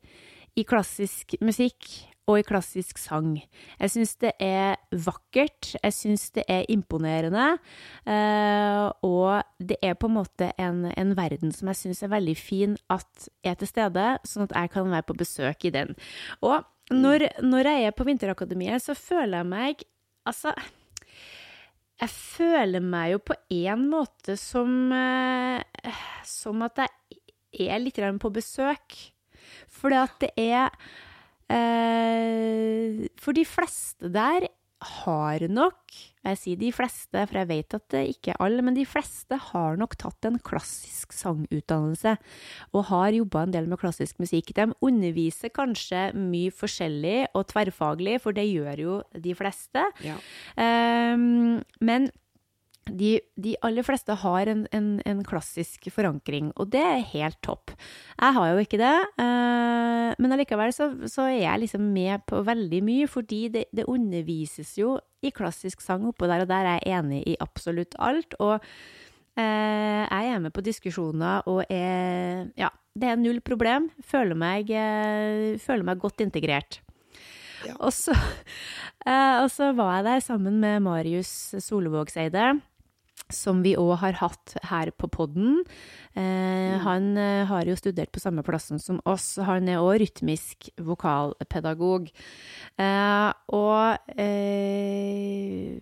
i 0.56 0.66
klassisk 0.66 1.38
musikk 1.40 2.06
og 2.26 2.40
i 2.40 2.46
klassisk 2.46 2.98
sang. 2.98 3.36
Jeg 3.78 3.92
syns 3.92 4.16
det 4.22 4.32
er 4.42 4.74
vakkert, 4.90 5.76
jeg 5.78 5.94
syns 5.94 6.30
det 6.34 6.42
er 6.50 6.66
imponerende, 6.72 7.58
eh, 8.06 8.86
og 9.06 9.42
det 9.62 9.78
er 9.82 9.94
på 9.94 10.10
en 10.10 10.16
måte 10.18 10.50
en, 10.58 10.88
en 10.90 11.16
verden 11.16 11.54
som 11.54 11.70
jeg 11.70 11.82
syns 11.82 12.02
er 12.02 12.14
veldig 12.14 12.36
fin 12.36 12.76
at 12.90 13.28
er 13.46 13.54
til 13.54 13.70
stede, 13.70 14.08
sånn 14.26 14.48
at 14.48 14.56
jeg 14.58 14.74
kan 14.74 14.90
være 14.90 15.06
på 15.06 15.18
besøk 15.22 15.68
i 15.68 15.74
den. 15.78 15.94
Og 16.42 16.64
når, 16.94 17.28
når 17.42 17.66
jeg 17.70 17.86
er 17.88 17.94
på 17.96 18.06
Vinterakademiet, 18.06 18.82
så 18.82 18.94
føler 18.94 19.40
jeg 19.42 19.50
meg 19.50 19.86
Altså, 20.26 20.50
jeg 22.00 22.10
føler 22.10 22.82
meg 22.82 23.12
jo 23.12 23.20
på 23.30 23.34
en 23.54 23.84
måte 23.92 24.34
som 24.40 24.92
eh, 24.92 25.62
Som 26.26 26.64
at 26.66 26.82
jeg 26.82 27.70
er 27.70 27.78
litt 27.80 28.00
på 28.20 28.30
besøk. 28.34 28.96
Fordi 29.70 29.96
at 29.96 30.16
det 30.20 30.30
er 30.36 30.74
eh, 31.48 33.06
For 33.22 33.32
de 33.36 33.46
fleste 33.46 34.10
der 34.12 34.48
har 34.82 35.40
nok 35.48 35.94
Jeg 36.26 36.38
sier 36.40 36.58
de 36.58 36.68
fleste, 36.74 37.20
for 37.28 37.38
jeg 37.38 37.48
vet 37.48 37.74
at 37.76 37.84
det 37.94 38.02
ikke 38.10 38.32
er 38.32 38.40
alle, 38.42 38.64
men 38.66 38.74
de 38.74 38.82
fleste 38.88 39.38
har 39.52 39.78
nok 39.78 39.94
tatt 40.00 40.26
en 40.26 40.40
klassisk 40.42 41.14
sangutdannelse 41.14 42.16
og 42.72 42.88
har 42.90 43.14
jobba 43.14 43.44
en 43.46 43.54
del 43.54 43.70
med 43.70 43.78
klassisk 43.78 44.18
musikk. 44.18 44.50
De 44.58 44.66
underviser 44.82 45.54
kanskje 45.54 46.08
mye 46.18 46.50
forskjellig 46.50 47.28
og 47.30 47.46
tverrfaglig, 47.52 48.18
for 48.24 48.34
det 48.34 48.48
gjør 48.50 48.82
jo 48.82 48.98
de 49.14 49.36
fleste. 49.38 49.86
Ja. 50.02 50.18
Um, 50.58 51.62
men 51.78 52.10
de, 52.86 53.16
de 53.34 53.54
aller 53.66 53.82
fleste 53.86 54.14
har 54.22 54.50
en, 54.50 54.62
en, 54.74 54.88
en 55.02 55.22
klassisk 55.26 55.88
forankring, 55.90 56.52
og 56.54 56.70
det 56.74 56.82
er 56.82 57.08
helt 57.12 57.38
topp. 57.42 57.72
Jeg 58.20 58.36
har 58.36 58.52
jo 58.52 58.62
ikke 58.62 58.78
det, 58.80 58.94
eh, 59.22 60.12
men 60.22 60.36
allikevel 60.36 60.74
så, 60.74 60.92
så 61.10 61.26
er 61.26 61.40
jeg 61.40 61.64
liksom 61.64 61.88
med 61.94 62.22
på 62.30 62.44
veldig 62.46 62.82
mye, 62.86 63.08
fordi 63.10 63.40
det, 63.56 63.66
det 63.74 63.88
undervises 63.90 64.76
jo 64.78 64.96
i 65.26 65.32
klassisk 65.34 65.82
sang 65.82 66.06
oppå 66.06 66.28
der, 66.30 66.44
og 66.44 66.50
der 66.50 66.68
er 66.68 66.78
jeg 66.78 67.00
enig 67.00 67.22
i 67.26 67.36
absolutt 67.42 67.96
alt. 67.98 68.36
Og 68.38 68.56
eh, 68.60 70.02
jeg 70.06 70.32
er 70.32 70.42
med 70.42 70.54
på 70.54 70.64
diskusjoner 70.64 71.46
og 71.50 71.64
er 71.66 72.46
Ja, 72.58 72.70
det 72.96 73.10
er 73.10 73.20
null 73.20 73.42
problem. 73.44 73.90
Føler 74.04 74.38
meg, 74.38 74.70
eh, 74.70 75.56
føler 75.62 75.90
meg 75.90 76.02
godt 76.02 76.22
integrert. 76.24 76.80
Ja. 77.66 77.74
Og 77.80 77.92
så, 77.94 78.14
eh, 79.08 79.42
og 79.42 79.50
så 79.52 79.72
var 79.76 79.98
jeg 79.98 80.08
der 80.08 80.24
sammen 80.24 80.60
med 80.62 80.80
Marius 80.86 81.56
Solvågseide, 81.64 82.54
som 83.32 83.62
vi 83.64 83.72
òg 83.78 83.96
har 84.04 84.18
hatt 84.20 84.54
her 84.70 84.92
på 84.94 85.08
podden. 85.10 85.64
Eh, 86.14 86.76
Han 86.84 87.16
eh, 87.18 87.44
har 87.48 87.66
jo 87.66 87.74
studert 87.78 88.12
på 88.14 88.22
samme 88.22 88.44
plassen 88.46 88.78
som 88.78 89.00
oss. 89.04 89.36
Han 89.42 89.68
er 89.68 89.82
òg 89.82 89.98
rytmisk 90.04 90.70
vokalpedagog. 90.78 92.10
Eh, 92.78 93.30
og 93.50 94.14
eh, 94.18 95.80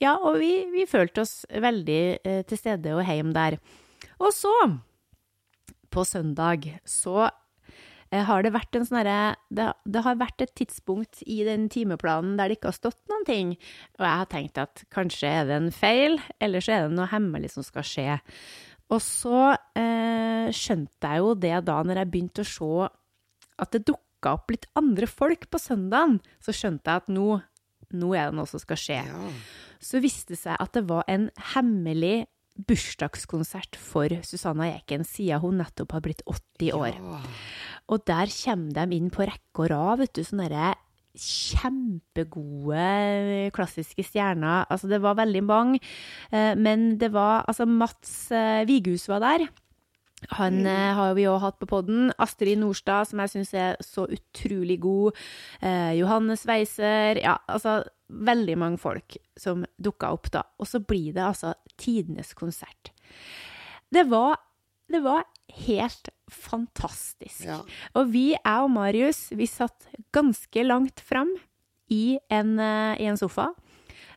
Ja, 0.00 0.16
og 0.20 0.38
vi, 0.40 0.66
vi 0.72 0.84
følte 0.88 1.22
oss 1.24 1.44
veldig 1.50 2.00
eh, 2.24 2.42
til 2.48 2.58
stede 2.60 2.96
og 2.96 3.04
heim 3.08 3.32
der. 3.36 3.58
Og 4.20 4.32
så, 4.32 4.52
på 5.92 6.04
søndag, 6.04 6.78
så 6.84 7.28
har 8.12 8.42
det 8.46 8.52
vært 8.54 8.76
en 8.78 8.84
sånn 8.86 9.02
det, 9.50 9.66
det 9.84 10.02
har 10.04 10.18
vært 10.20 10.40
et 10.44 10.54
tidspunkt 10.54 11.22
i 11.26 11.40
den 11.44 11.68
timeplanen 11.68 12.36
der 12.38 12.48
det 12.48 12.58
ikke 12.60 12.70
har 12.70 12.78
stått 12.78 13.00
noen 13.10 13.24
ting. 13.26 13.50
Og 13.98 14.04
jeg 14.06 14.20
har 14.22 14.28
tenkt 14.30 14.58
at 14.62 14.84
kanskje 14.94 15.26
er 15.28 15.44
det 15.48 15.56
en 15.58 15.72
feil, 15.74 16.20
eller 16.40 16.60
så 16.62 16.72
er 16.76 16.86
det 16.86 16.96
noe 16.96 17.10
hemmelig 17.10 17.50
som 17.56 17.66
skal 17.66 17.82
skje. 17.86 18.20
Og 18.94 19.02
så 19.02 19.56
eh, 19.74 20.52
skjønte 20.54 21.10
jeg 21.10 21.24
jo 21.24 21.34
det 21.34 21.56
da 21.66 21.80
når 21.82 22.02
jeg 22.04 22.10
begynte 22.12 22.44
å 22.46 22.50
se 22.52 22.70
at 23.58 23.72
det 23.74 23.82
dukka 23.90 24.36
opp 24.36 24.50
litt 24.54 24.68
andre 24.78 25.08
folk 25.10 25.48
på 25.50 25.58
søndagen. 25.58 26.20
Så 26.38 26.54
skjønte 26.54 26.86
jeg 26.92 27.02
at 27.02 27.10
nå, 27.10 27.40
nå 27.90 28.14
er 28.14 28.30
det 28.30 28.38
noe 28.38 28.46
som 28.46 28.62
skal 28.62 28.78
skje 28.78 29.02
Ja. 29.02 29.26
så 29.82 29.98
viste 30.04 30.36
det 30.36 30.40
seg 30.44 30.56
at 30.62 30.72
det 30.78 30.86
var 30.88 31.02
en 31.10 31.28
hemmelig 31.56 32.28
bursdagskonsert 32.56 33.76
for 33.76 34.08
Susanna 34.24 34.70
Eken, 34.78 35.04
siden 35.04 35.42
hun 35.42 35.58
nettopp 35.60 35.92
har 35.92 36.00
blitt 36.06 36.22
80 36.24 36.72
år. 36.72 36.94
Ja. 36.96 37.18
Og 37.92 38.02
der 38.08 38.26
kommer 38.32 38.72
de 38.74 38.96
inn 38.96 39.10
på 39.14 39.26
rekke 39.28 39.62
og 39.62 39.70
rad, 39.70 39.98
vet 40.02 40.16
du, 40.16 40.22
sånne 40.26 40.74
kjempegode 41.16 42.86
klassiske 43.56 44.04
stjerner. 44.04 44.66
Altså, 44.68 44.88
det 44.90 45.02
var 45.04 45.14
veldig 45.16 45.42
mange, 45.44 45.80
eh, 46.32 46.54
men 46.56 46.98
det 47.00 47.12
var 47.14 47.44
Altså, 47.48 47.64
Mats 47.64 48.30
eh, 48.32 48.66
Vighus 48.68 49.08
var 49.08 49.20
der. 49.20 49.46
Han 50.40 50.64
mm. 50.64 50.94
har 50.96 51.14
vi 51.14 51.26
òg 51.28 51.40
hatt 51.42 51.58
på 51.60 51.66
podden. 51.68 52.12
Astrid 52.18 52.58
Nordstad, 52.58 53.04
som 53.06 53.20
jeg 53.20 53.30
syns 53.30 53.54
er 53.54 53.76
så 53.84 54.06
utrolig 54.08 54.80
god. 54.80 55.12
Eh, 55.60 55.92
Johannes 56.00 56.46
Weiser. 56.48 57.20
Ja, 57.20 57.36
altså 57.46 57.84
veldig 58.08 58.58
mange 58.58 58.78
folk 58.78 59.16
som 59.36 59.64
dukka 59.82 60.12
opp 60.16 60.30
da. 60.32 60.42
Og 60.58 60.66
så 60.70 60.80
blir 60.80 61.12
det 61.12 61.22
altså 61.22 61.54
tidenes 61.76 62.34
konsert. 62.34 62.92
Det 63.92 64.10
var, 64.10 64.40
det 64.90 65.02
var 65.04 65.24
helt 65.66 66.08
fantastisk. 66.32 67.44
Ja. 67.46 67.60
Og 67.94 68.10
vi, 68.14 68.30
jeg 68.34 68.64
og 68.64 68.72
Marius, 68.74 69.28
vi 69.36 69.48
satt 69.50 69.88
ganske 70.14 70.66
langt 70.66 71.02
fram 71.04 71.30
i 71.92 72.18
en, 72.32 72.58
eh, 72.58 73.02
i 73.02 73.08
en 73.10 73.18
sofa. 73.20 73.52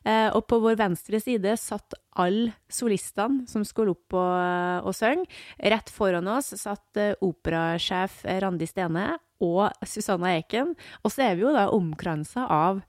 Eh, 0.04 0.28
og 0.32 0.46
på 0.48 0.58
vår 0.62 0.78
venstre 0.80 1.20
side 1.20 1.56
satt 1.60 1.94
alle 2.20 2.54
solistene 2.72 3.44
som 3.50 3.64
skulle 3.68 3.92
opp 3.92 4.16
og, 4.16 4.86
og 4.88 4.96
synge. 4.96 5.28
Rett 5.60 5.92
foran 5.92 6.30
oss 6.32 6.54
satt 6.56 7.00
eh, 7.00 7.12
operasjef 7.20 8.22
Randi 8.40 8.68
Stene 8.68 9.12
og 9.44 9.68
Susanna 9.84 10.34
Eken. 10.38 10.72
Og 11.04 11.12
så 11.12 11.28
er 11.28 11.36
vi 11.36 11.44
jo 11.44 11.52
da 11.56 11.68
omkransa 11.74 12.46
av 12.48 12.80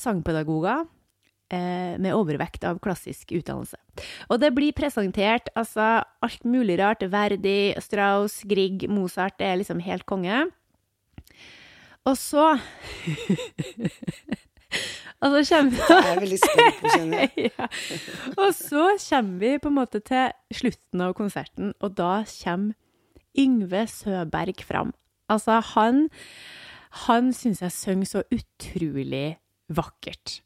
sangpedagoger 0.00 0.86
eh, 0.86 0.99
med 1.56 2.14
overvekt 2.14 2.62
av 2.68 2.78
klassisk 2.84 3.32
utdannelse. 3.34 3.76
Og 4.30 4.38
det 4.42 4.52
blir 4.54 4.76
presentert 4.76 5.50
altså 5.58 6.04
alt 6.22 6.44
mulig 6.46 6.78
rart. 6.78 7.02
Verdi, 7.10 7.72
Strauss, 7.82 8.40
Grieg, 8.46 8.86
Mozart. 8.90 9.38
Det 9.40 9.48
er 9.48 9.58
liksom 9.58 9.82
helt 9.82 10.06
konge. 10.06 10.44
Og 12.08 12.16
så 12.16 12.52
Og 15.20 15.44
så 15.44 15.56
kommer 15.60 15.90
Jeg 15.90 16.12
er 16.14 16.20
veldig 16.22 16.38
spent 16.40 16.78
på 16.80 16.88
å 16.88 16.92
kjenne. 16.94 17.24
ja. 17.48 17.66
Og 18.38 18.54
så 18.56 18.84
kommer 19.04 19.42
vi 19.42 19.50
på 19.60 19.68
en 19.68 19.76
måte 19.76 20.00
til 20.00 20.30
slutten 20.62 21.02
av 21.04 21.12
konserten, 21.18 21.74
og 21.80 21.98
da 21.98 22.22
kommer 22.38 22.78
Yngve 23.38 23.84
Søberg 23.86 24.64
fram. 24.66 24.94
Altså, 25.30 25.60
han 25.74 26.08
Han 27.06 27.32
syns 27.32 27.60
jeg 27.62 27.70
synger 27.70 28.08
så 28.08 28.22
utrolig 28.34 29.38
vakkert. 29.70 30.40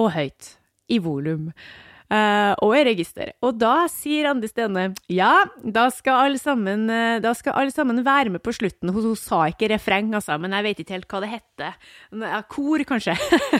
Og 0.00 0.12
høyt. 0.14 0.56
I 0.92 1.00
volum. 1.02 1.50
Uh, 2.06 2.52
og 2.62 2.76
i 2.78 2.84
register. 2.86 3.32
Og 3.42 3.56
da 3.58 3.88
sier 3.90 4.28
Andi 4.30 4.46
Stene 4.46 4.92
ja, 5.10 5.32
da 5.58 5.88
skal 5.90 6.28
alle 6.28 6.38
sammen, 6.38 6.84
eh, 6.86 7.18
alle 7.18 7.74
sammen 7.74 8.04
være 8.06 8.30
med 8.36 8.44
på 8.46 8.54
slutten. 8.54 8.92
Hun, 8.94 9.08
hun 9.10 9.18
sa 9.18 9.48
ikke 9.50 9.72
refreng, 9.72 10.12
altså, 10.14 10.36
men 10.38 10.54
jeg 10.54 10.66
vet 10.68 10.82
ikke 10.84 10.94
helt 10.94 11.10
hva 11.10 11.24
det 11.24 11.32
heter. 11.32 11.74
Ja, 12.22 12.40
kor, 12.46 12.86
kanskje. 12.86 13.16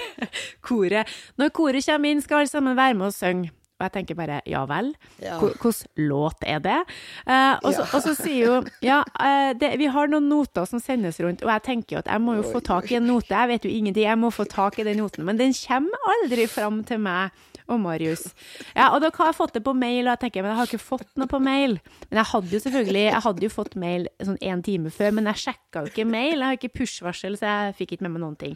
koret. 0.69 1.11
Når 1.43 1.50
koret 1.59 1.90
kommer 1.90 2.14
inn, 2.14 2.23
skal 2.23 2.45
alle 2.45 2.52
sammen 2.52 2.78
være 2.78 2.95
med 2.95 3.11
og 3.11 3.16
synge. 3.19 3.50
Og 3.76 3.85
jeg 3.85 3.92
tenker 3.92 4.16
bare 4.16 4.38
ja 4.49 4.62
vel, 4.68 4.95
Ja. 5.21 5.38
hvilken 5.38 5.75
låt 6.09 6.40
er 6.49 6.61
det? 6.64 6.78
Eh, 7.26 7.56
og, 7.62 7.75
så, 7.76 7.85
og 7.85 8.02
så 8.06 8.14
sier 8.16 8.54
hun 8.54 8.71
ja, 8.80 9.02
eh, 9.21 9.50
det, 9.52 9.75
vi 9.78 9.90
har 9.92 10.09
noen 10.09 10.30
noter 10.30 10.64
som 10.64 10.80
sendes 10.80 11.21
rundt, 11.21 11.45
og 11.45 11.50
jeg 11.52 11.62
tenker 11.66 11.97
jo 11.97 12.00
at 12.00 12.09
jeg 12.09 12.23
må 12.25 12.38
jo 12.38 12.47
få 12.47 12.62
tak 12.64 12.88
i 12.90 12.97
en 12.97 13.06
note. 13.11 13.28
Jeg 13.28 13.49
vet 13.52 13.66
jo 13.68 13.73
ingenting, 13.75 14.06
jeg 14.09 14.18
må 14.23 14.30
få 14.33 14.47
tak 14.49 14.78
i 14.80 14.87
den 14.88 14.97
noten. 15.02 15.26
Men 15.28 15.37
den 15.37 15.52
kommer 15.52 16.09
aldri 16.14 16.47
fram 16.49 16.80
til 16.88 17.02
meg 17.04 17.37
og 17.68 17.80
Marius. 17.83 18.28
Ja, 18.76 18.92
og 18.95 19.00
da 19.02 19.11
har 19.12 19.33
jeg 19.33 19.37
fått 19.40 19.56
det 19.59 19.62
på 19.66 19.75
mail, 19.76 20.06
og 20.06 20.12
jeg 20.14 20.21
tenker 20.25 20.45
men 20.45 20.52
jeg 20.52 20.59
har 20.61 20.68
ikke 20.71 20.85
fått 20.87 21.09
noe 21.18 21.28
på 21.30 21.40
mail. 21.42 21.76
Men 22.09 22.21
jeg 22.23 22.30
hadde 22.33 22.54
jo 22.54 22.61
selvfølgelig 22.62 23.02
jeg 23.11 23.25
hadde 23.26 23.42
jo 23.45 23.52
fått 23.52 23.75
mail 23.83 24.06
sånn 24.23 24.38
en 24.40 24.62
time 24.62 24.92
før, 24.95 25.16
men 25.18 25.28
jeg 25.33 25.42
sjekka 25.49 25.83
jo 25.83 25.90
ikke 25.92 26.06
mail. 26.09 26.38
Jeg 26.38 26.47
har 26.47 26.61
ikke 26.61 26.73
push-varsel, 26.78 27.37
så 27.40 27.50
jeg 27.50 27.76
fikk 27.83 27.97
ikke 27.97 28.06
med 28.06 28.16
meg 28.16 28.25
noen 28.25 28.38
ting. 28.40 28.54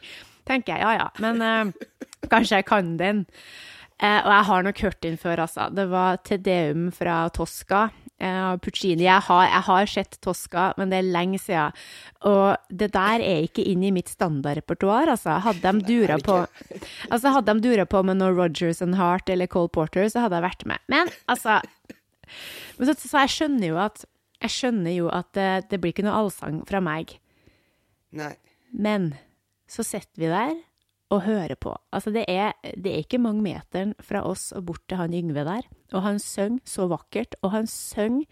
Tenker 0.49 0.79
jeg, 0.79 0.87
ja 0.87 0.93
ja, 1.03 1.09
men 1.21 1.43
eh, 1.45 1.91
kanskje 2.31 2.62
jeg 2.62 2.69
kan 2.71 2.95
den. 3.03 3.27
Eh, 4.00 4.21
og 4.25 4.30
jeg 4.33 4.47
har 4.49 4.62
nok 4.64 4.78
hørt 4.87 5.00
den 5.04 5.19
før, 5.21 5.42
altså. 5.45 5.66
Det 5.76 5.85
var 5.90 6.21
Tedeum 6.25 6.88
fra 6.97 7.23
Tosca. 7.37 7.88
Eh, 8.21 8.57
Puccini. 8.64 9.04
Jeg 9.04 9.25
har, 9.28 9.45
jeg 9.49 9.64
har 9.69 9.90
sett 9.92 10.19
Tosca, 10.25 10.71
men 10.80 10.92
det 10.92 11.00
er 11.00 11.11
lenge 11.12 11.40
siden. 11.40 11.76
Og 12.28 12.57
det 12.73 12.90
der 12.97 13.25
er 13.25 13.45
ikke 13.47 13.64
inn 13.64 13.85
i 13.85 13.92
mitt 13.92 14.12
standardrepertoar, 14.12 15.12
altså. 15.14 15.37
Hadde 15.45 15.75
de 15.76 15.85
dura 15.88 16.19
på 16.21 16.40
Altså, 17.12 17.33
hadde 17.37 17.57
de 17.57 17.69
dura 17.69 17.87
på 17.88 18.02
med 18.09 18.21
noe 18.21 18.33
Rogers 18.37 18.80
and 18.85 18.97
Hart 19.00 19.28
eller 19.33 19.49
Cole 19.50 19.73
Porter, 19.73 20.09
så 20.09 20.25
hadde 20.25 20.40
jeg 20.40 20.49
vært 20.49 20.66
med. 20.69 20.85
Men 20.92 21.12
altså 21.28 21.61
men 22.78 22.88
så, 22.88 22.95
så 22.95 23.25
jeg 23.25 23.35
skjønner 23.35 23.73
jo 23.73 23.78
at 23.83 24.04
Jeg 24.40 24.54
skjønner 24.54 24.95
jo 24.95 25.09
at 25.12 25.28
det, 25.37 25.49
det 25.73 25.80
blir 25.83 25.92
ikke 25.92 26.07
noe 26.07 26.16
allsang 26.23 26.62
fra 26.69 26.80
meg. 26.80 27.16
Nei. 28.16 28.33
Men 28.73 29.12
så 29.71 29.85
sitter 29.85 30.23
vi 30.23 30.30
der 30.30 30.54
og 31.11 31.25
høre 31.26 31.57
på. 31.59 31.75
Altså, 31.93 32.12
det 32.14 32.25
er, 32.31 32.55
det 32.79 32.93
er 32.93 33.05
ikke 33.05 33.23
mange 33.23 33.43
meteren 33.45 33.95
fra 34.05 34.23
oss 34.26 34.50
og 34.57 34.67
bort 34.71 34.85
til 34.88 35.00
han 35.00 35.14
Yngve 35.17 35.45
der. 35.47 35.67
Og 35.93 36.05
han 36.07 36.21
synger 36.23 36.62
så 36.69 36.87
vakkert, 36.90 37.38
og 37.43 37.57
han 37.57 37.71
synger 37.71 38.29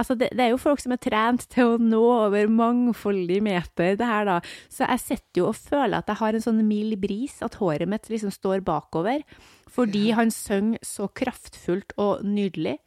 Altså, 0.00 0.14
det, 0.16 0.30
det 0.32 0.40
er 0.40 0.54
jo 0.54 0.60
folk 0.60 0.80
som 0.80 0.94
er 0.94 1.00
trent 1.02 1.42
til 1.52 1.74
å 1.74 1.80
nå 1.82 2.00
over 2.00 2.48
mangfoldige 2.48 3.44
meter, 3.44 3.98
det 4.00 4.06
her, 4.08 4.24
da. 4.24 4.38
Så 4.72 4.86
jeg 4.86 5.02
sitter 5.02 5.42
jo 5.42 5.50
og 5.50 5.58
føler 5.58 5.98
at 5.98 6.08
jeg 6.08 6.20
har 6.22 6.36
en 6.36 6.44
sånn 6.46 6.62
mild 6.64 6.96
bris, 7.02 7.34
at 7.44 7.58
håret 7.60 7.90
mitt 7.90 8.08
liksom 8.08 8.32
står 8.32 8.64
bakover. 8.64 9.26
Fordi 9.68 10.06
han 10.16 10.32
synger 10.32 10.80
så 10.86 11.10
kraftfullt 11.20 11.92
og 12.00 12.24
nydelig. 12.24 12.78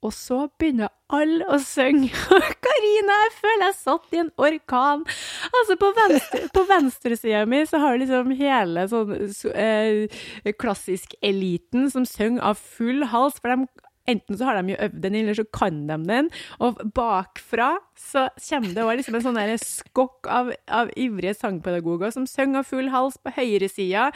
Og 0.00 0.14
så 0.16 0.46
begynner 0.56 0.88
alle 1.12 1.44
å 1.52 1.58
synge. 1.60 2.08
Karina, 2.64 3.16
jeg 3.26 3.32
føler 3.36 3.66
jeg 3.66 3.76
satt 3.76 4.14
i 4.16 4.20
en 4.22 4.30
orkan. 4.40 5.02
Altså, 5.50 5.76
på 5.80 5.90
venstre, 5.98 6.40
på 6.56 6.64
venstresida 6.70 7.42
mi 7.50 7.60
så 7.68 7.82
har 7.82 8.00
liksom 8.00 8.32
hele 8.38 8.86
sånn 8.88 9.12
så, 9.36 9.52
eh, 9.52 10.22
klassisk-eliten 10.56 11.90
som 11.92 12.08
synger 12.08 12.48
av 12.52 12.62
full 12.62 13.04
hals. 13.12 13.36
For 13.44 13.52
de, 13.52 13.68
enten 14.08 14.40
så 14.40 14.48
har 14.48 14.56
de 14.56 14.72
jo 14.72 14.80
øvd 14.86 15.04
den, 15.04 15.18
eller 15.20 15.36
så 15.36 15.44
kan 15.52 15.84
de 15.90 16.00
den. 16.08 16.32
Og 16.64 16.80
bakfra 16.96 17.74
så 17.98 18.30
kommer 18.46 18.72
det 18.72 18.86
òg 18.86 18.96
liksom 19.02 19.20
en 19.20 19.26
sånn 19.28 19.40
der 19.42 19.60
skokk 19.60 20.30
av, 20.32 20.54
av 20.64 20.94
ivrige 20.96 21.36
sangpedagoger 21.36 22.16
som 22.16 22.28
synger 22.30 22.64
av 22.64 22.72
full 22.72 22.88
hals 22.94 23.20
på 23.20 23.36
høyresida. 23.36 24.08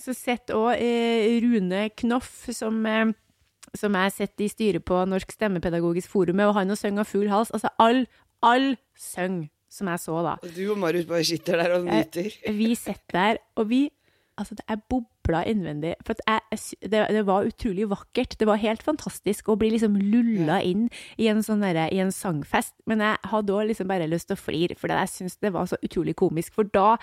Så 0.00 0.12
sitter 0.16 0.60
òg 0.60 0.76
eh, 0.76 1.40
Rune 1.44 1.88
Knoff, 1.96 2.44
som 2.56 2.84
eh, 2.88 3.16
som 3.78 3.94
jeg 3.94 4.12
sitter 4.16 4.44
i 4.44 4.50
styret 4.50 4.84
på 4.84 5.04
Norsk 5.08 5.32
Stemmepedagogisk 5.36 6.10
Forum 6.10 6.36
med, 6.40 6.50
og 6.50 6.54
han 6.58 6.70
og 6.74 6.78
synger 6.80 7.04
av 7.04 7.10
full 7.10 7.28
hals. 7.30 7.52
Altså, 7.54 7.70
all, 7.78 8.04
all 8.42 8.74
søng 8.98 9.44
som 9.70 9.86
jeg 9.92 10.02
så 10.02 10.22
da. 10.26 10.34
Og 10.42 10.52
du 10.56 10.64
og 10.72 10.78
Marius 10.82 11.06
bare 11.06 11.24
sitter 11.24 11.60
der 11.62 11.76
og 11.78 11.86
nyter. 11.86 12.30
Vi 12.60 12.74
sitter 12.74 13.16
der, 13.18 13.42
og 13.56 13.68
vi 13.70 13.88
Altså, 14.40 14.54
det 14.56 14.64
er 14.72 14.78
bobla 14.88 15.42
innvendig. 15.44 15.90
For 16.06 16.16
jeg, 16.24 16.60
det, 16.88 17.00
det 17.12 17.24
var 17.28 17.44
utrolig 17.44 17.84
vakkert. 17.90 18.38
Det 18.40 18.46
var 18.48 18.56
helt 18.62 18.80
fantastisk 18.86 19.50
å 19.52 19.56
bli 19.60 19.68
liksom 19.74 19.98
lulla 20.00 20.62
inn 20.64 20.86
i 21.20 21.26
en 21.28 21.42
sånn 21.44 21.60
derre- 21.60 21.90
i 21.92 21.98
en 22.00 22.12
sangfest. 22.14 22.72
Men 22.88 23.02
jeg 23.04 23.18
hadde 23.28 23.52
òg 23.52 23.68
liksom 23.68 23.90
bare 23.90 24.08
lyst 24.08 24.30
til 24.30 24.38
å 24.38 24.40
flire, 24.40 24.78
for 24.80 24.88
jeg 24.88 25.12
syntes 25.12 25.36
det 25.44 25.52
var 25.52 25.68
så 25.68 25.76
utrolig 25.84 26.16
komisk. 26.16 26.56
For 26.56 26.64
da 26.72 26.94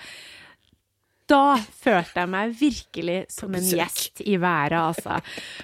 da 1.28 1.58
følte 1.58 2.22
jeg 2.22 2.32
meg 2.32 2.54
virkelig 2.58 3.18
som 3.32 3.54
en 3.54 3.64
gjest 3.64 4.22
i 4.24 4.36
været, 4.40 4.78
altså. 4.80 5.18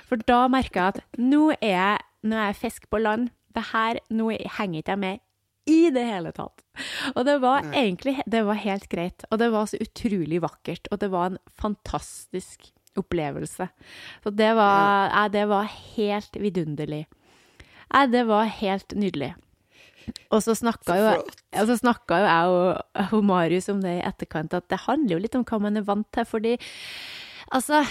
For 0.08 0.20
da 0.28 0.44
merka 0.52 0.80
jeg 0.80 0.94
at 0.94 1.20
nå 1.20 1.48
er 1.56 1.72
jeg, 1.72 2.04
nå 2.24 2.38
er 2.38 2.50
jeg 2.50 2.60
fisk 2.62 2.88
på 2.92 3.00
land. 3.02 3.30
Det 3.54 3.68
her, 3.70 4.00
nå 4.10 4.32
henger 4.34 4.82
ikke 4.82 4.96
jeg 4.96 5.02
med 5.04 5.22
i 5.70 5.90
det 5.94 6.04
hele 6.04 6.32
tatt. 6.36 6.64
Og 7.14 7.24
det 7.26 7.38
var 7.40 7.64
egentlig 7.72 8.18
det 8.30 8.42
var 8.46 8.60
helt 8.60 8.88
greit. 8.92 9.24
Og 9.30 9.40
det 9.40 9.50
var 9.54 9.68
så 9.70 9.80
utrolig 9.80 10.42
vakkert. 10.44 10.90
Og 10.92 11.00
det 11.00 11.10
var 11.14 11.32
en 11.32 11.40
fantastisk 11.60 12.70
opplevelse. 12.98 13.68
Så 14.22 14.30
det 14.30 14.52
var, 14.58 15.08
ja, 15.10 15.28
det 15.32 15.46
var 15.50 15.70
helt 15.96 16.36
vidunderlig. 16.40 17.04
Ja, 17.88 18.06
det 18.10 18.24
var 18.28 18.50
helt 18.50 18.94
nydelig. 18.98 19.34
Og 20.30 20.42
så 20.44 20.54
snakka 20.58 20.96
jo, 20.98 21.10
flott. 21.14 21.42
og 21.60 21.70
så 21.70 21.76
snakka 21.80 22.20
jo 22.20 22.28
jeg 22.28 22.54
og, 22.54 23.06
og 23.16 23.24
Marius 23.24 23.70
om 23.72 23.82
det 23.84 23.96
i 23.98 24.04
etterkant, 24.06 24.56
at 24.56 24.68
det 24.72 24.82
handler 24.86 25.16
jo 25.16 25.22
litt 25.24 25.38
om 25.38 25.46
hva 25.48 25.60
man 25.62 25.80
er 25.80 25.86
vant 25.86 26.08
til. 26.14 26.28
Fordi 26.28 26.54
altså 27.54 27.84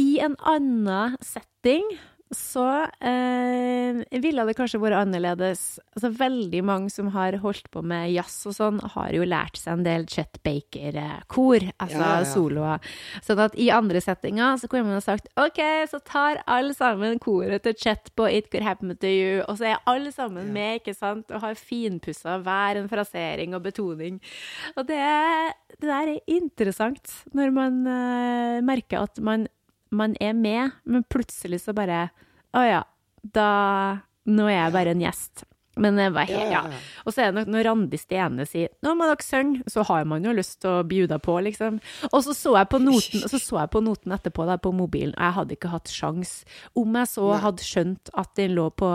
I 0.00 0.10
en 0.24 0.36
annen 0.48 1.16
setting 1.24 1.86
så 2.30 2.64
eh, 3.02 3.98
ville 4.22 4.44
det 4.46 4.54
kanskje 4.54 4.78
vært 4.82 5.00
annerledes. 5.00 5.80
Altså 5.96 6.12
Veldig 6.14 6.60
mange 6.66 6.92
som 6.94 7.08
har 7.14 7.34
holdt 7.42 7.66
på 7.74 7.82
med 7.82 8.12
jazz 8.14 8.44
og 8.46 8.54
sånn, 8.54 8.78
har 8.94 9.10
jo 9.16 9.26
lært 9.26 9.58
seg 9.58 9.78
en 9.78 9.86
del 9.86 10.06
Chet 10.10 10.38
Baker-kor, 10.46 11.66
altså 11.82 11.98
Ja, 11.98 12.12
ja. 12.20 12.28
soloer. 12.30 12.92
Sånn 13.26 13.42
at 13.42 13.56
i 13.58 13.66
andre 13.74 14.02
settinger 14.04 14.60
så 14.62 14.70
kunne 14.70 14.86
man 14.86 15.00
ha 15.00 15.02
sagt 15.04 15.26
OK, 15.40 15.58
så 15.90 15.98
tar 16.06 16.42
alle 16.46 16.76
sammen 16.76 17.18
koret 17.22 17.66
til 17.66 17.74
Chet 17.74 18.12
på 18.14 18.28
It 18.30 18.50
Could 18.52 18.66
Happen 18.66 18.94
To 18.94 19.10
You, 19.10 19.42
og 19.48 19.58
så 19.58 19.72
er 19.72 19.82
alle 19.90 20.14
sammen 20.14 20.52
med, 20.54 20.80
ikke 20.80 20.94
sant, 20.94 21.30
og 21.34 21.42
har 21.42 21.58
finpussa 21.58 22.38
hver 22.44 22.78
en 22.78 22.90
frasering 22.90 23.58
og 23.58 23.64
betoning. 23.66 24.20
Og 24.76 24.86
det, 24.86 25.02
det 25.80 25.88
der 25.90 26.14
er 26.14 26.30
interessant, 26.30 27.10
når 27.34 27.50
man 27.54 27.80
eh, 27.90 28.60
merker 28.62 29.02
at 29.08 29.18
man, 29.24 29.48
man 29.90 30.16
er 30.20 30.34
med, 30.38 30.76
men 30.84 31.06
plutselig 31.10 31.62
så 31.64 31.74
bare 31.76 32.08
Å 32.56 32.62
ja, 32.66 32.82
da 33.22 33.50
Nå 34.30 34.46
er 34.46 34.56
jeg 34.56 34.74
bare 34.74 34.92
en 34.94 35.02
gjest. 35.02 35.44
Men 35.80 35.96
det 35.96 36.10
var 36.12 36.26
helt, 36.28 36.50
ja. 36.52 36.60
Og 37.06 37.14
så 37.14 37.22
er 37.22 37.30
det 37.30 37.38
nok 37.38 37.50
når 37.54 37.64
Randi 37.64 37.98
Stene 37.98 38.44
sier 38.46 38.68
'nå 38.82 38.92
må 38.98 39.06
dere 39.08 39.24
synge', 39.24 39.62
så 39.70 39.84
har 39.86 40.04
man 40.04 40.24
jo 40.26 40.34
lyst 40.36 40.60
til 40.60 40.70
å 40.70 40.84
bjuda 40.86 41.18
på, 41.22 41.38
liksom. 41.46 41.80
Og 42.12 42.20
så 42.26 42.34
så 42.36 42.56
jeg 42.58 42.68
på 42.68 42.80
noten, 42.82 43.24
så 43.24 43.38
så 43.40 43.62
jeg 43.62 43.70
på 43.70 43.82
noten 43.82 44.12
etterpå 44.12 44.46
da, 44.46 44.58
på 44.58 44.74
mobilen, 44.76 45.14
og 45.16 45.24
jeg 45.24 45.36
hadde 45.38 45.56
ikke 45.56 45.72
hatt 45.72 45.88
sjans. 45.88 46.44
Om 46.76 46.94
jeg 47.00 47.06
så 47.14 47.32
hadde 47.46 47.64
skjønt 47.64 48.10
at 48.14 48.34
den 48.36 48.54
lå 48.58 48.68
på 48.70 48.90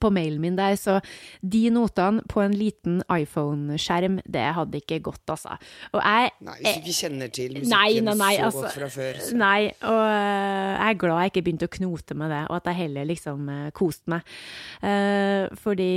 på 0.00 0.10
mailen 0.14 0.40
min 0.42 0.58
der, 0.58 0.76
så 0.80 0.98
de 1.42 1.62
notene 1.74 2.24
på 2.30 2.42
en 2.44 2.54
liten 2.56 3.00
iPhone-skjerm, 3.12 4.20
det 4.24 4.44
hadde 4.58 4.80
ikke 4.82 5.00
gått, 5.10 5.24
altså. 5.32 5.56
Og 5.92 6.00
jeg 6.00 6.32
Nei, 6.46 6.56
hvis 6.60 6.78
du 6.78 6.80
ikke 6.82 6.96
kjenner 7.00 7.32
til 7.32 7.56
musikken 7.56 7.74
Nei, 7.74 7.90
nei, 8.04 8.16
nei, 8.20 8.32
så 8.36 8.48
altså, 8.48 8.64
godt 8.64 8.78
fra 8.78 8.90
før. 8.96 9.20
Så. 9.22 9.36
Nei, 9.40 9.60
og 9.82 10.00
øh, 10.00 10.72
jeg 10.76 10.88
er 10.88 11.00
glad 11.02 11.22
jeg 11.22 11.34
ikke 11.34 11.44
begynte 11.48 11.70
å 11.70 11.76
knote 11.76 12.18
med 12.18 12.34
det, 12.34 12.42
og 12.48 12.58
at 12.60 12.72
jeg 12.72 12.80
heller 12.84 13.10
liksom 13.12 13.52
uh, 13.52 13.68
koste 13.76 14.12
meg. 14.16 14.34
Uh, 14.82 15.46
fordi 15.60 15.92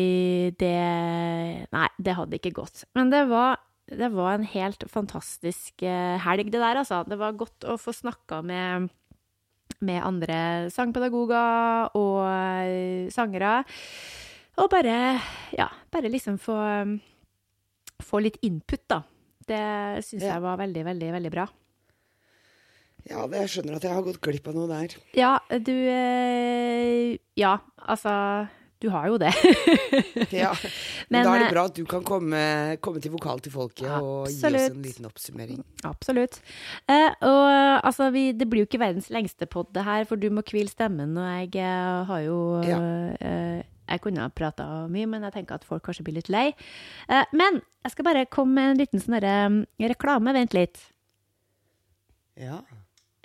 det 0.60 0.75
Nei, 1.69 1.89
det 1.99 2.15
hadde 2.15 2.39
ikke 2.39 2.56
gått. 2.62 2.86
Men 2.97 3.12
det 3.13 3.25
var 3.30 3.58
det 3.89 4.12
var 4.13 4.36
en 4.36 4.45
helt 4.45 4.84
fantastisk 4.91 5.82
eh, 5.82 6.17
helg, 6.21 6.52
det 6.54 6.62
der, 6.62 6.78
altså. 6.82 7.02
Det 7.10 7.17
var 7.19 7.38
godt 7.38 7.65
å 7.65 7.78
få 7.82 7.93
snakka 7.95 8.41
med, 8.45 8.89
med 9.86 10.02
andre 10.04 10.39
sangpedagoger 10.74 11.96
og 11.98 12.18
eh, 12.28 13.08
sangere. 13.13 13.62
Og 14.60 14.68
bare, 14.72 14.98
ja, 15.56 15.70
bare 15.92 16.12
liksom 16.12 16.36
få, 16.42 16.58
få 18.04 18.20
litt 18.26 18.39
input, 18.44 18.84
da. 18.92 19.02
Det 19.50 19.63
syns 20.06 20.28
jeg 20.28 20.44
var 20.44 20.60
veldig, 20.60 20.84
veldig, 20.92 21.12
veldig 21.15 21.32
bra. 21.34 21.48
Ja, 23.08 23.24
jeg 23.32 23.50
skjønner 23.50 23.78
at 23.78 23.86
jeg 23.88 23.96
har 23.96 24.04
gått 24.06 24.20
glipp 24.22 24.50
av 24.52 24.58
noe 24.58 24.68
der. 24.70 24.96
Ja, 25.18 25.32
du 25.50 25.72
eh, 25.74 27.15
Ja, 27.39 27.56
altså 27.80 28.12
Du 28.80 28.88
har 28.94 29.10
jo 29.12 29.18
det. 29.20 29.34
Ja. 30.32 30.52
Men, 31.10 31.24
Men, 31.24 31.26
da 31.26 31.32
er 31.34 31.39
eh, 31.39 31.44
det 31.44 31.54
bra 31.56 31.63
at 31.68 31.76
du 31.76 31.84
kan 31.89 32.04
komme, 32.06 32.39
komme 32.84 33.02
til 33.04 33.12
Vokal 33.12 33.42
til 33.44 33.52
folket 33.52 33.89
og 33.89 34.30
gi 34.30 34.38
oss 34.46 34.68
en 34.70 34.84
liten 34.86 35.08
oppsummering. 35.10 35.63
Absolutt. 35.88 36.39
Eh, 36.88 37.10
og 37.26 37.48
altså, 37.88 38.10
vi, 38.15 38.30
det 38.38 38.48
blir 38.50 38.63
jo 38.63 38.70
ikke 38.70 38.82
verdens 38.82 39.10
lengste 39.12 39.50
pod, 39.52 39.72
det 39.76 39.84
her, 39.88 40.06
for 40.08 40.22
du 40.22 40.30
må 40.32 40.44
hvile 40.48 40.72
stemmen, 40.72 41.18
og 41.20 41.28
jeg 41.28 41.60
eh, 41.63 42.06
har 42.12 42.24
jo 42.28 42.39
Ja. 42.68 42.80
eh, 43.20 43.65
Jeg 43.89 44.04
kunne 44.04 44.22
ha 44.22 44.30
prata 44.30 44.65
mye, 44.86 45.08
men 45.10 45.24
jeg 45.26 45.34
tenker 45.34 45.58
at 45.58 45.63
folk 45.65 45.82
kanskje 45.88 46.04
blir 46.06 46.20
litt 46.20 46.30
lei. 46.30 46.52
Eh, 47.10 47.26
men 47.34 47.58
jeg 47.84 47.92
skal 47.96 48.06
bare 48.06 48.28
komme 48.30 48.54
med 48.54 48.72
en 48.76 48.82
liten 48.84 49.02
sånn 49.02 49.18
mm, 49.18 49.63
reklame. 49.89 50.34
Vent 50.36 50.54
litt. 50.54 50.78
Ja. 52.38 52.62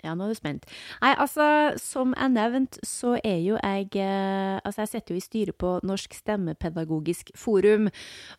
Ja, 0.05 0.12
nå 0.17 0.27
er 0.27 0.35
du 0.35 0.38
spent. 0.38 0.67
Nei, 1.03 1.14
altså, 1.17 1.47
som 1.81 2.12
jeg 2.12 2.35
nevnte, 2.35 2.83
så 2.87 3.14
er 3.25 3.38
jo 3.40 3.59
jeg 3.59 3.88
eh, 3.97 4.61
Altså, 4.64 4.85
jeg 4.85 4.93
sitter 4.93 5.14
jo 5.14 5.21
i 5.21 5.25
styret 5.25 5.59
på 5.61 5.71
Norsk 5.87 6.14
stemmepedagogisk 6.17 7.33
forum. 7.38 7.88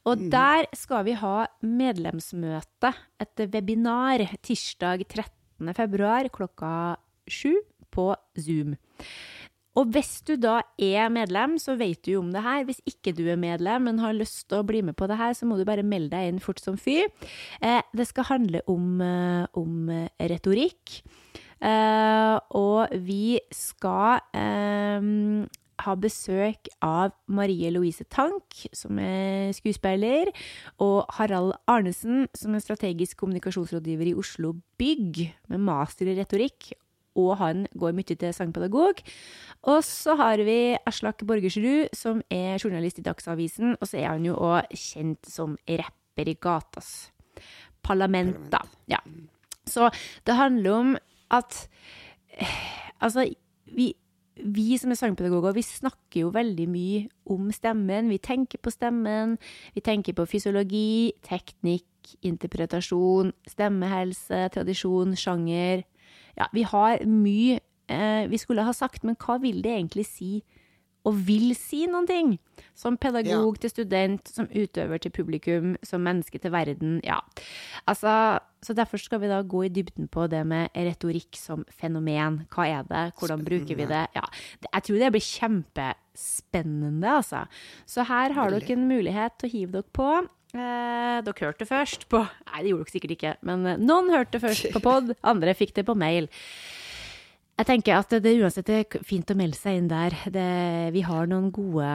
Og 0.06 0.28
der 0.32 0.70
skal 0.78 1.06
vi 1.08 1.16
ha 1.20 1.48
medlemsmøte, 1.66 2.94
et 3.22 3.46
webinar, 3.54 4.24
tirsdag 4.46 5.06
13. 5.08 5.74
februar 5.78 6.30
klokka 6.34 6.72
sju 7.30 7.56
på 7.96 8.12
Zoom. 8.38 8.76
Og 9.76 9.92
hvis 9.92 10.22
du 10.24 10.36
da 10.40 10.62
er 10.80 11.12
medlem, 11.12 11.58
så 11.60 11.76
vet 11.80 12.00
du 12.06 12.14
jo 12.14 12.22
om 12.22 12.32
det 12.32 12.44
her. 12.46 12.64
Hvis 12.68 12.80
ikke 12.88 13.12
du 13.16 13.26
er 13.28 13.40
medlem, 13.40 13.90
men 13.90 14.00
har 14.00 14.16
lyst 14.16 14.46
til 14.48 14.62
å 14.62 14.68
bli 14.68 14.80
med 14.88 14.96
på 14.96 15.08
det 15.12 15.18
her, 15.20 15.36
så 15.36 15.48
må 15.48 15.58
du 15.60 15.66
bare 15.68 15.84
melde 15.84 16.16
deg 16.16 16.32
inn 16.32 16.40
fort 16.44 16.64
som 16.64 16.80
fy. 16.80 17.02
Eh, 17.60 17.82
det 17.92 18.08
skal 18.08 18.30
handle 18.32 18.64
om, 18.72 19.02
eh, 19.04 19.44
om 19.60 19.92
retorikk. 20.32 21.02
Eh, 21.66 22.38
og 22.58 22.94
vi 23.06 23.40
skal 23.56 24.22
eh, 24.38 25.08
ha 25.86 25.96
besøk 26.00 26.70
av 26.86 27.16
Marie 27.28 27.72
Louise 27.74 28.06
Tank, 28.12 28.62
som 28.76 29.00
er 29.02 29.52
skuespiller, 29.58 30.32
og 30.84 31.10
Harald 31.18 31.56
Arnesen, 31.72 32.28
som 32.38 32.56
er 32.56 32.64
strategisk 32.64 33.20
kommunikasjonsrådgiver 33.24 34.12
i 34.12 34.18
Oslo 34.18 34.56
Bygg, 34.80 35.26
med 35.52 35.64
master 35.66 36.12
i 36.12 36.18
retorikk. 36.20 36.74
Og 37.16 37.38
han 37.40 37.64
går 37.80 37.94
mye 37.96 38.12
til 38.12 38.34
sangpedagog. 38.36 39.00
Og 39.72 39.78
så 39.88 40.18
har 40.20 40.42
vi 40.44 40.76
Aslak 40.84 41.24
Borgersrud, 41.24 41.94
som 41.96 42.20
er 42.28 42.60
journalist 42.60 43.00
i 43.00 43.06
Dagsavisen. 43.06 43.78
Og 43.80 43.88
så 43.88 44.02
er 44.02 44.10
han 44.10 44.26
jo 44.28 44.36
òg 44.36 44.68
kjent 44.76 45.24
som 45.32 45.56
rapper 45.64 46.28
i 46.28 46.36
gatas 46.36 46.90
parlament, 47.86 48.50
da. 48.52 48.60
Ja. 48.92 49.00
Så 49.64 49.88
det 50.28 50.36
handler 50.36 50.76
om 50.76 50.98
at 51.32 51.68
eh, 52.40 52.58
Altså, 53.04 53.26
vi, 53.76 53.94
vi 54.40 54.78
som 54.78 54.92
er 54.92 54.98
sangpedagoger, 54.98 55.52
vi 55.52 55.62
snakker 55.62 56.22
jo 56.22 56.30
veldig 56.34 56.66
mye 56.72 57.02
om 57.30 57.52
stemmen. 57.52 58.08
Vi 58.10 58.18
tenker 58.24 58.58
på 58.64 58.72
stemmen. 58.72 59.36
Vi 59.76 59.84
tenker 59.84 60.16
på 60.16 60.26
fysiologi, 60.26 61.12
teknikk, 61.28 62.16
interpretasjon, 62.24 63.34
stemmehelse, 63.52 64.48
tradisjon, 64.56 65.14
sjanger. 65.20 65.84
Ja, 66.40 66.48
vi 66.56 66.64
har 66.64 67.04
mye 67.06 67.60
eh, 67.90 68.26
vi 68.30 68.38
skulle 68.38 68.66
ha 68.66 68.74
sagt, 68.74 69.04
men 69.04 69.18
hva 69.20 69.38
vil 69.42 69.62
det 69.64 69.76
egentlig 69.76 70.06
si? 70.10 70.44
Og 71.06 71.18
vil 71.28 71.54
si 71.58 71.86
noen 71.90 72.08
ting. 72.10 72.36
Som 72.76 72.98
pedagog 73.00 73.60
til 73.62 73.72
student, 73.72 74.28
som 74.28 74.50
utøver 74.52 75.00
til 75.00 75.14
publikum, 75.16 75.76
som 75.86 76.04
menneske 76.04 76.40
til 76.42 76.52
verden. 76.52 76.98
Ja. 77.06 77.22
Altså, 77.88 78.40
så 78.66 78.76
derfor 78.76 79.00
skal 79.00 79.22
vi 79.22 79.30
da 79.32 79.42
gå 79.46 79.66
i 79.68 79.72
dybden 79.72 80.10
på 80.12 80.26
det 80.32 80.42
med 80.48 80.74
retorikk 80.76 81.38
som 81.40 81.64
fenomen. 81.72 82.42
Hva 82.52 82.68
er 82.68 82.88
det? 82.90 83.06
Hvordan 83.20 83.46
bruker 83.48 83.78
vi 83.80 83.88
det? 83.88 84.06
Ja. 84.18 84.26
Jeg 84.66 84.88
tror 84.88 85.04
det 85.04 85.12
blir 85.16 85.28
kjempespennende, 85.28 87.20
altså. 87.22 87.46
Så 87.88 88.08
her 88.10 88.36
har 88.36 88.56
dere 88.56 88.76
en 88.76 88.90
mulighet 88.90 89.38
til 89.40 89.50
å 89.50 89.56
hive 89.56 89.78
dere 89.78 89.96
på. 89.96 90.10
Eh, 90.56 91.20
dere 91.26 91.44
hørte 91.50 91.68
først 91.68 92.06
på 92.12 92.22
Nei, 92.24 92.62
det 92.64 92.70
gjorde 92.72 92.86
dere 92.86 92.94
sikkert 92.94 93.14
ikke, 93.18 93.32
men 93.44 93.66
eh, 93.68 93.82
noen 93.82 94.12
hørte 94.14 94.40
først 94.40 94.70
på 94.72 94.82
pod, 94.88 95.12
andre 95.28 95.56
fikk 95.58 95.74
det 95.76 95.84
på 95.88 95.98
mail. 96.00 96.30
Jeg 97.56 97.68
tenker 97.70 97.96
at 98.02 98.12
det 98.20 98.34
uansett 98.42 98.70
er 98.74 98.84
fint 99.08 99.30
å 99.32 99.36
melde 99.40 99.56
seg 99.56 99.78
inn 99.80 99.88
der. 99.88 100.16
Det, 100.28 100.48
vi 100.92 101.04
har 101.08 101.30
noen 101.32 101.48
gode 101.56 101.88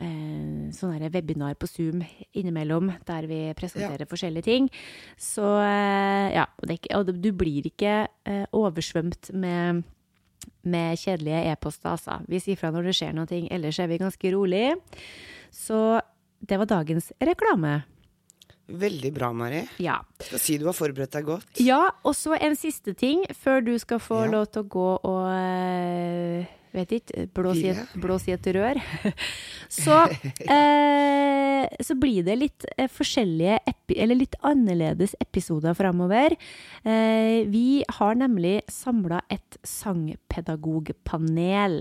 eh, 0.00 0.70
sånne 0.72 1.10
webinar 1.12 1.58
på 1.60 1.68
Zoom 1.68 2.00
innimellom, 2.32 2.94
der 3.08 3.28
vi 3.28 3.42
presenterer 3.58 4.08
forskjellige 4.08 4.46
ting. 4.48 4.70
Så 5.20 5.44
eh, 5.60 6.32
ja, 6.38 6.46
ikke- 6.64 6.96
og 7.02 7.12
du 7.20 7.28
blir 7.36 7.68
ikke 7.68 7.98
eh, 8.24 8.46
oversvømt 8.56 9.28
med, 9.36 9.84
med 10.64 10.96
kjedelige 11.04 11.44
e-poster, 11.52 11.92
altså. 11.92 12.22
Vi 12.28 12.40
sier 12.40 12.56
fra 12.56 12.72
når 12.72 12.88
det 12.88 12.96
skjer 12.96 13.12
noe, 13.18 13.42
ellers 13.52 13.78
er 13.84 13.92
vi 13.92 14.00
ganske 14.00 14.32
rolig. 14.32 14.70
Så 15.52 16.00
det 16.48 16.56
var 16.62 16.70
dagens 16.70 17.12
reklame. 17.20 17.82
Veldig 18.68 19.14
bra, 19.16 19.30
Mari. 19.32 19.62
Ja. 19.80 20.02
Skal 20.20 20.38
si 20.42 20.58
du 20.60 20.66
har 20.68 20.74
forberedt 20.76 21.12
deg 21.16 21.24
godt. 21.24 21.56
Ja, 21.64 21.86
og 22.04 22.12
så 22.14 22.34
en 22.36 22.52
siste 22.58 22.92
ting 22.94 23.24
før 23.32 23.60
du 23.64 23.78
skal 23.80 23.98
få 23.98 24.24
Ja. 24.26 24.30
lov 24.36 24.46
til 24.52 24.62
å 24.62 24.68
gå 24.68 24.90
og 25.08 25.24
eh, 25.32 26.44
Vet 26.68 26.90
ikke, 26.92 27.24
blåse 27.32 27.64
i, 27.64 27.70
et, 27.72 27.80
Hvile. 27.96 28.20
i 28.28 28.32
et 28.34 28.44
rør. 28.52 28.76
Så, 29.72 29.96
eh, 30.52 31.64
så 31.80 31.94
blir 31.98 32.20
det 32.26 32.36
litt 32.38 32.64
eh, 32.76 32.88
forskjellige, 32.92 33.56
eller 33.96 34.14
litt 34.20 34.34
annerledes 34.44 35.14
episoder 35.20 35.72
framover. 35.74 36.36
Eh, 36.84 37.46
vi 37.48 37.80
har 37.88 38.14
nemlig 38.20 38.60
samla 38.68 39.20
et 39.32 39.56
sangpedagogpanel 39.64 41.80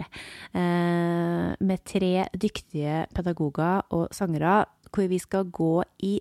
eh, 0.56 1.52
med 1.60 1.84
tre 1.88 2.26
dyktige 2.34 3.06
pedagoger 3.14 3.82
og 3.92 4.08
sangere, 4.16 4.64
hvor 4.92 5.08
vi 5.12 5.20
skal 5.20 5.44
gå 5.52 5.82
i 6.08 6.16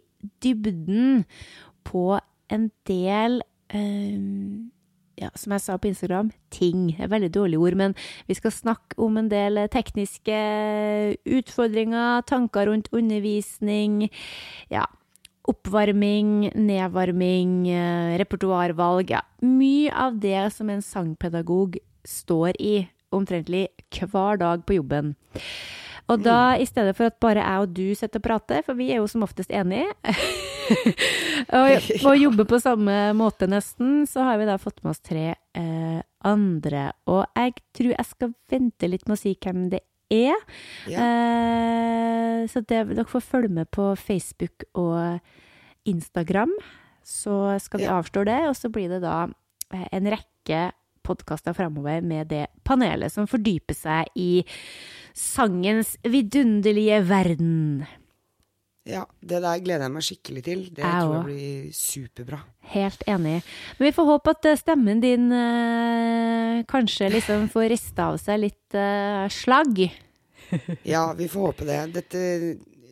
dybden 0.45 1.25
på 1.87 2.19
en 2.53 2.71
del 2.89 3.41
eh, 3.75 4.19
ja, 5.17 5.31
som 5.39 5.55
jeg 5.55 5.65
sa 5.65 5.77
på 5.81 5.89
Instagram, 5.89 6.31
ting. 6.53 6.91
Det 6.97 7.07
er 7.07 7.13
veldig 7.13 7.33
dårlige 7.35 7.63
ord, 7.63 7.79
men 7.81 7.97
vi 8.29 8.37
skal 8.37 8.53
snakke 8.53 8.99
om 9.01 9.17
en 9.17 9.31
del 9.33 9.63
tekniske 9.73 10.37
utfordringer, 11.39 12.25
tanker 12.29 12.69
rundt 12.69 12.91
undervisning, 12.93 14.11
ja, 14.73 14.85
oppvarming, 15.49 16.51
nedvarming, 16.59 17.69
eh, 17.71 18.19
repertoarvalg, 18.21 19.11
ja. 19.15 19.23
Mye 19.43 19.93
av 19.95 20.21
det 20.21 20.53
som 20.53 20.71
en 20.71 20.83
sangpedagog 20.83 21.79
står 22.05 22.53
i 22.61 22.89
omtrentlig 23.15 23.69
hver 23.97 24.39
dag 24.43 24.67
på 24.67 24.81
jobben. 24.81 25.15
Og 26.09 26.21
da, 26.23 26.55
i 26.63 26.67
stedet 26.69 26.95
for 26.95 27.09
at 27.11 27.17
bare 27.21 27.43
jeg 27.43 27.63
og 27.65 27.73
du 27.75 27.87
sitter 27.99 28.21
og 28.21 28.25
prater, 28.29 28.63
for 28.63 28.79
vi 28.79 28.93
er 28.95 29.01
jo 29.01 29.09
som 29.11 29.25
oftest 29.27 29.51
enige, 29.51 29.89
og, 31.57 31.89
og 32.07 32.19
jobber 32.21 32.47
på 32.49 32.61
samme 32.63 32.95
måte 33.19 33.49
nesten, 33.51 34.05
så 34.07 34.23
har 34.29 34.39
vi 34.41 34.47
da 34.49 34.55
fått 34.63 34.83
med 34.85 34.93
oss 34.95 35.03
tre 35.03 35.33
eh, 35.35 35.99
andre. 36.27 36.85
Og 37.11 37.25
jeg 37.37 37.57
tror 37.77 37.93
jeg 37.97 38.09
skal 38.13 38.33
vente 38.53 38.91
litt 38.91 39.07
med 39.09 39.17
å 39.19 39.21
si 39.21 39.35
hvem 39.43 39.67
det 39.75 39.83
er. 40.15 40.39
Ja. 40.91 41.03
Eh, 41.03 42.47
så 42.55 42.63
det, 42.63 42.85
dere 42.95 43.09
får 43.11 43.27
følge 43.27 43.53
med 43.59 43.71
på 43.75 43.91
Facebook 43.99 44.67
og 44.79 45.19
Instagram. 45.91 46.55
Så 47.07 47.35
skal 47.63 47.83
vi 47.83 47.87
Ja. 47.91 47.99
avstå 48.01 48.25
det, 48.27 48.41
og 48.49 48.55
så 48.59 48.71
blir 48.71 48.89
det 48.91 49.03
da 49.03 49.25
eh, 49.75 49.87
en 49.93 50.07
rekke 50.11 50.69
podkaster 51.07 51.55
framover 51.55 52.01
med 52.03 52.27
det 52.33 52.47
panelet 52.67 53.13
som 53.15 53.29
fordyper 53.31 53.75
seg 53.79 54.09
i 54.19 54.43
sangens 55.17 55.95
vidunderlige 56.05 56.99
verden. 57.09 57.87
Ja, 58.87 59.01
det 59.19 59.41
der 59.43 59.59
gleder 59.65 59.89
jeg 59.89 59.95
meg 59.97 60.05
skikkelig 60.07 60.43
til. 60.47 60.61
Det 60.71 60.85
Jeg 60.85 61.01
tror 61.03 61.15
jeg 61.17 61.25
blir 61.27 61.73
superbra. 61.75 62.39
Helt 62.71 63.03
enig. 63.11 63.41
Men 63.81 63.89
vi 63.89 63.95
får 63.97 64.07
håpe 64.13 64.31
at 64.37 64.47
eh, 64.47 64.61
stemmen 64.61 65.01
din 65.03 65.25
eh, 65.35 66.61
kanskje 66.71 67.09
liksom 67.17 67.49
får 67.51 67.67
rista 67.75 68.13
av 68.13 68.21
seg 68.23 68.45
litt 68.47 68.79
eh, 68.79 69.27
slagg. 69.35 69.87
Ja, 70.87 71.09
vi 71.19 71.27
får 71.27 71.49
håpe 71.49 71.67
det. 71.67 71.81
Dette, 71.97 72.21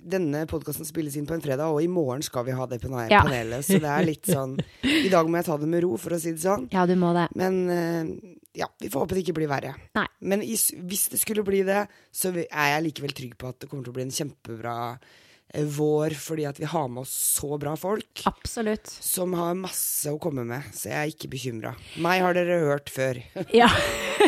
denne 0.03 0.41
podkasten 0.51 0.89
spilles 0.89 1.15
inn 1.17 1.29
på 1.29 1.37
en 1.37 1.45
fredag, 1.45 1.71
og 1.71 1.79
i 1.85 1.87
morgen 1.87 2.25
skal 2.27 2.43
vi 2.49 2.57
ha 2.59 2.67
det 2.67 2.81
på 2.83 2.91
Ja. 2.91 3.21
panelet. 3.23 3.63
Så 3.63 3.79
det 3.79 3.93
er 3.95 4.03
litt 4.09 4.27
sånn 4.27 4.57
I 4.83 5.13
dag 5.13 5.31
må 5.31 5.39
jeg 5.39 5.47
ta 5.47 5.57
det 5.63 5.69
med 5.71 5.85
ro, 5.87 5.93
for 5.97 6.17
å 6.17 6.19
si 6.19 6.33
det 6.35 6.43
sånn. 6.43 6.67
Ja, 6.75 6.83
du 6.91 6.97
må 6.99 7.13
det. 7.15 7.29
Men 7.39 7.61
eh, 7.71 8.11
ja, 8.55 8.69
vi 8.81 8.89
får 8.93 9.05
håpe 9.05 9.17
det 9.19 9.25
ikke 9.25 9.37
blir 9.41 9.51
verre. 9.51 9.75
Nei. 9.99 10.07
Men 10.31 10.43
hvis 10.47 11.09
det 11.13 11.19
skulle 11.21 11.43
bli 11.47 11.63
det, 11.67 11.85
så 12.15 12.31
er 12.35 12.73
jeg 12.77 12.85
likevel 12.89 13.15
trygg 13.17 13.37
på 13.41 13.51
at 13.51 13.61
det 13.63 13.69
kommer 13.71 13.85
til 13.87 13.95
å 13.95 13.97
bli 13.99 14.05
en 14.07 14.15
kjempebra 14.15 14.75
eh, 14.95 15.65
vår, 15.75 16.15
fordi 16.19 16.47
at 16.49 16.61
vi 16.63 16.69
har 16.71 16.87
med 16.93 17.03
oss 17.03 17.15
så 17.41 17.59
bra 17.61 17.75
folk. 17.79 18.23
Absolutt. 18.31 18.87
Som 18.91 19.35
har 19.39 19.57
masse 19.59 20.13
å 20.15 20.21
komme 20.23 20.47
med, 20.49 20.69
så 20.75 20.93
jeg 20.93 20.99
er 21.01 21.13
ikke 21.17 21.33
bekymra. 21.35 21.75
Meg 22.05 22.23
har 22.25 22.39
dere 22.39 22.61
hørt 22.69 22.93
før, 22.95 23.19
Ja. 23.61 23.69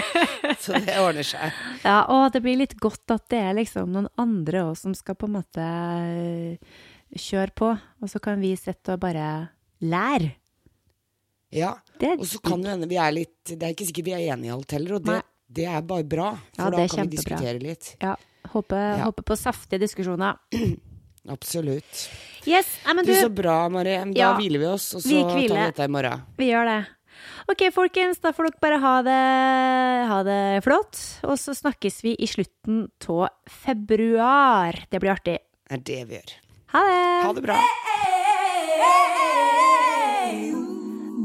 så 0.62 0.76
det 0.82 0.98
ordner 1.00 1.24
seg. 1.26 1.54
ja, 1.86 2.00
og 2.12 2.28
det 2.34 2.42
blir 2.44 2.58
litt 2.60 2.74
godt 2.82 3.14
at 3.14 3.24
det 3.32 3.38
er 3.46 3.56
liksom 3.58 3.94
noen 3.94 4.10
andre 4.20 4.66
òg 4.68 4.74
som 4.80 4.94
skal 4.98 5.16
på 5.18 5.28
en 5.30 5.36
måte 5.38 5.62
eh, 5.62 6.74
kjøre 7.16 7.54
på, 7.56 7.70
og 8.02 8.10
så 8.10 8.20
kan 8.22 8.42
vi 8.42 8.50
sitte 8.58 8.96
og 8.98 9.02
bare 9.06 9.28
lære. 9.86 10.34
Ja, 11.54 11.74
er 12.02 12.16
Og 12.18 12.26
så 12.26 12.40
kan 12.42 12.60
det 12.62 12.72
hende 12.74 12.88
vi 12.90 12.96
er 12.98 13.12
litt 13.14 13.44
Det 13.46 13.62
er 13.62 13.70
ikke 13.72 13.86
sikkert 13.86 14.04
vi 14.08 14.12
er 14.16 14.34
enige 14.34 14.50
i 14.50 14.54
alt 14.56 14.70
heller, 14.74 14.96
og 14.98 15.04
det, 15.06 15.20
det 15.48 15.66
er 15.70 15.80
bare 15.86 16.04
bra. 16.04 16.32
Ja, 16.58 16.64
For 16.64 16.66
er 16.66 16.70
da 16.70 16.76
kan 16.76 16.86
vi 16.86 17.16
kjempebra. 17.16 17.16
diskutere 17.16 17.62
litt. 17.62 17.96
Ja, 18.02 18.16
håper, 18.52 18.82
Ja. 18.98 19.04
håper 19.06 19.22
på 19.22 19.36
saftige 19.38 19.80
diskusjoner. 19.80 20.36
Absolutt. 21.28 22.08
Yes, 22.46 22.66
nei, 22.86 22.94
men 22.94 23.04
Du, 23.06 23.12
du, 23.12 23.18
så 23.20 23.30
bra, 23.34 23.68
Mari. 23.68 23.96
Da 24.14 24.18
Ja, 24.18 24.34
hviler 24.38 24.58
vi 24.62 24.66
oss, 24.66 24.94
og 24.94 25.02
så 25.02 25.08
vi 25.10 25.22
tar 25.48 25.56
vi 25.56 25.64
dette 25.70 25.82
i 25.84 25.88
morgen. 25.88 26.22
vi 26.38 26.50
gjør 26.52 26.64
det. 26.70 26.86
Ok, 27.48 27.62
folkens, 27.72 28.20
da 28.20 28.30
får 28.32 28.50
dere 28.50 28.60
bare 28.60 28.78
ha 28.82 28.94
det, 29.02 30.08
ha 30.10 30.22
det 30.26 30.62
flott. 30.66 30.98
Og 31.24 31.38
så 31.38 31.54
snakkes 31.56 32.02
vi 32.02 32.14
i 32.18 32.26
slutten 32.26 32.88
av 33.08 33.28
februar. 33.48 34.84
Det 34.90 35.00
blir 35.00 35.14
artig. 35.14 35.38
Det 35.66 35.78
er 35.78 35.82
det 35.82 36.00
vi 36.10 36.14
gjør. 36.20 36.34
Ha 36.74 36.82
det! 36.86 37.24
Ha 37.24 37.32
det 37.32 37.42
bra. 37.46 37.58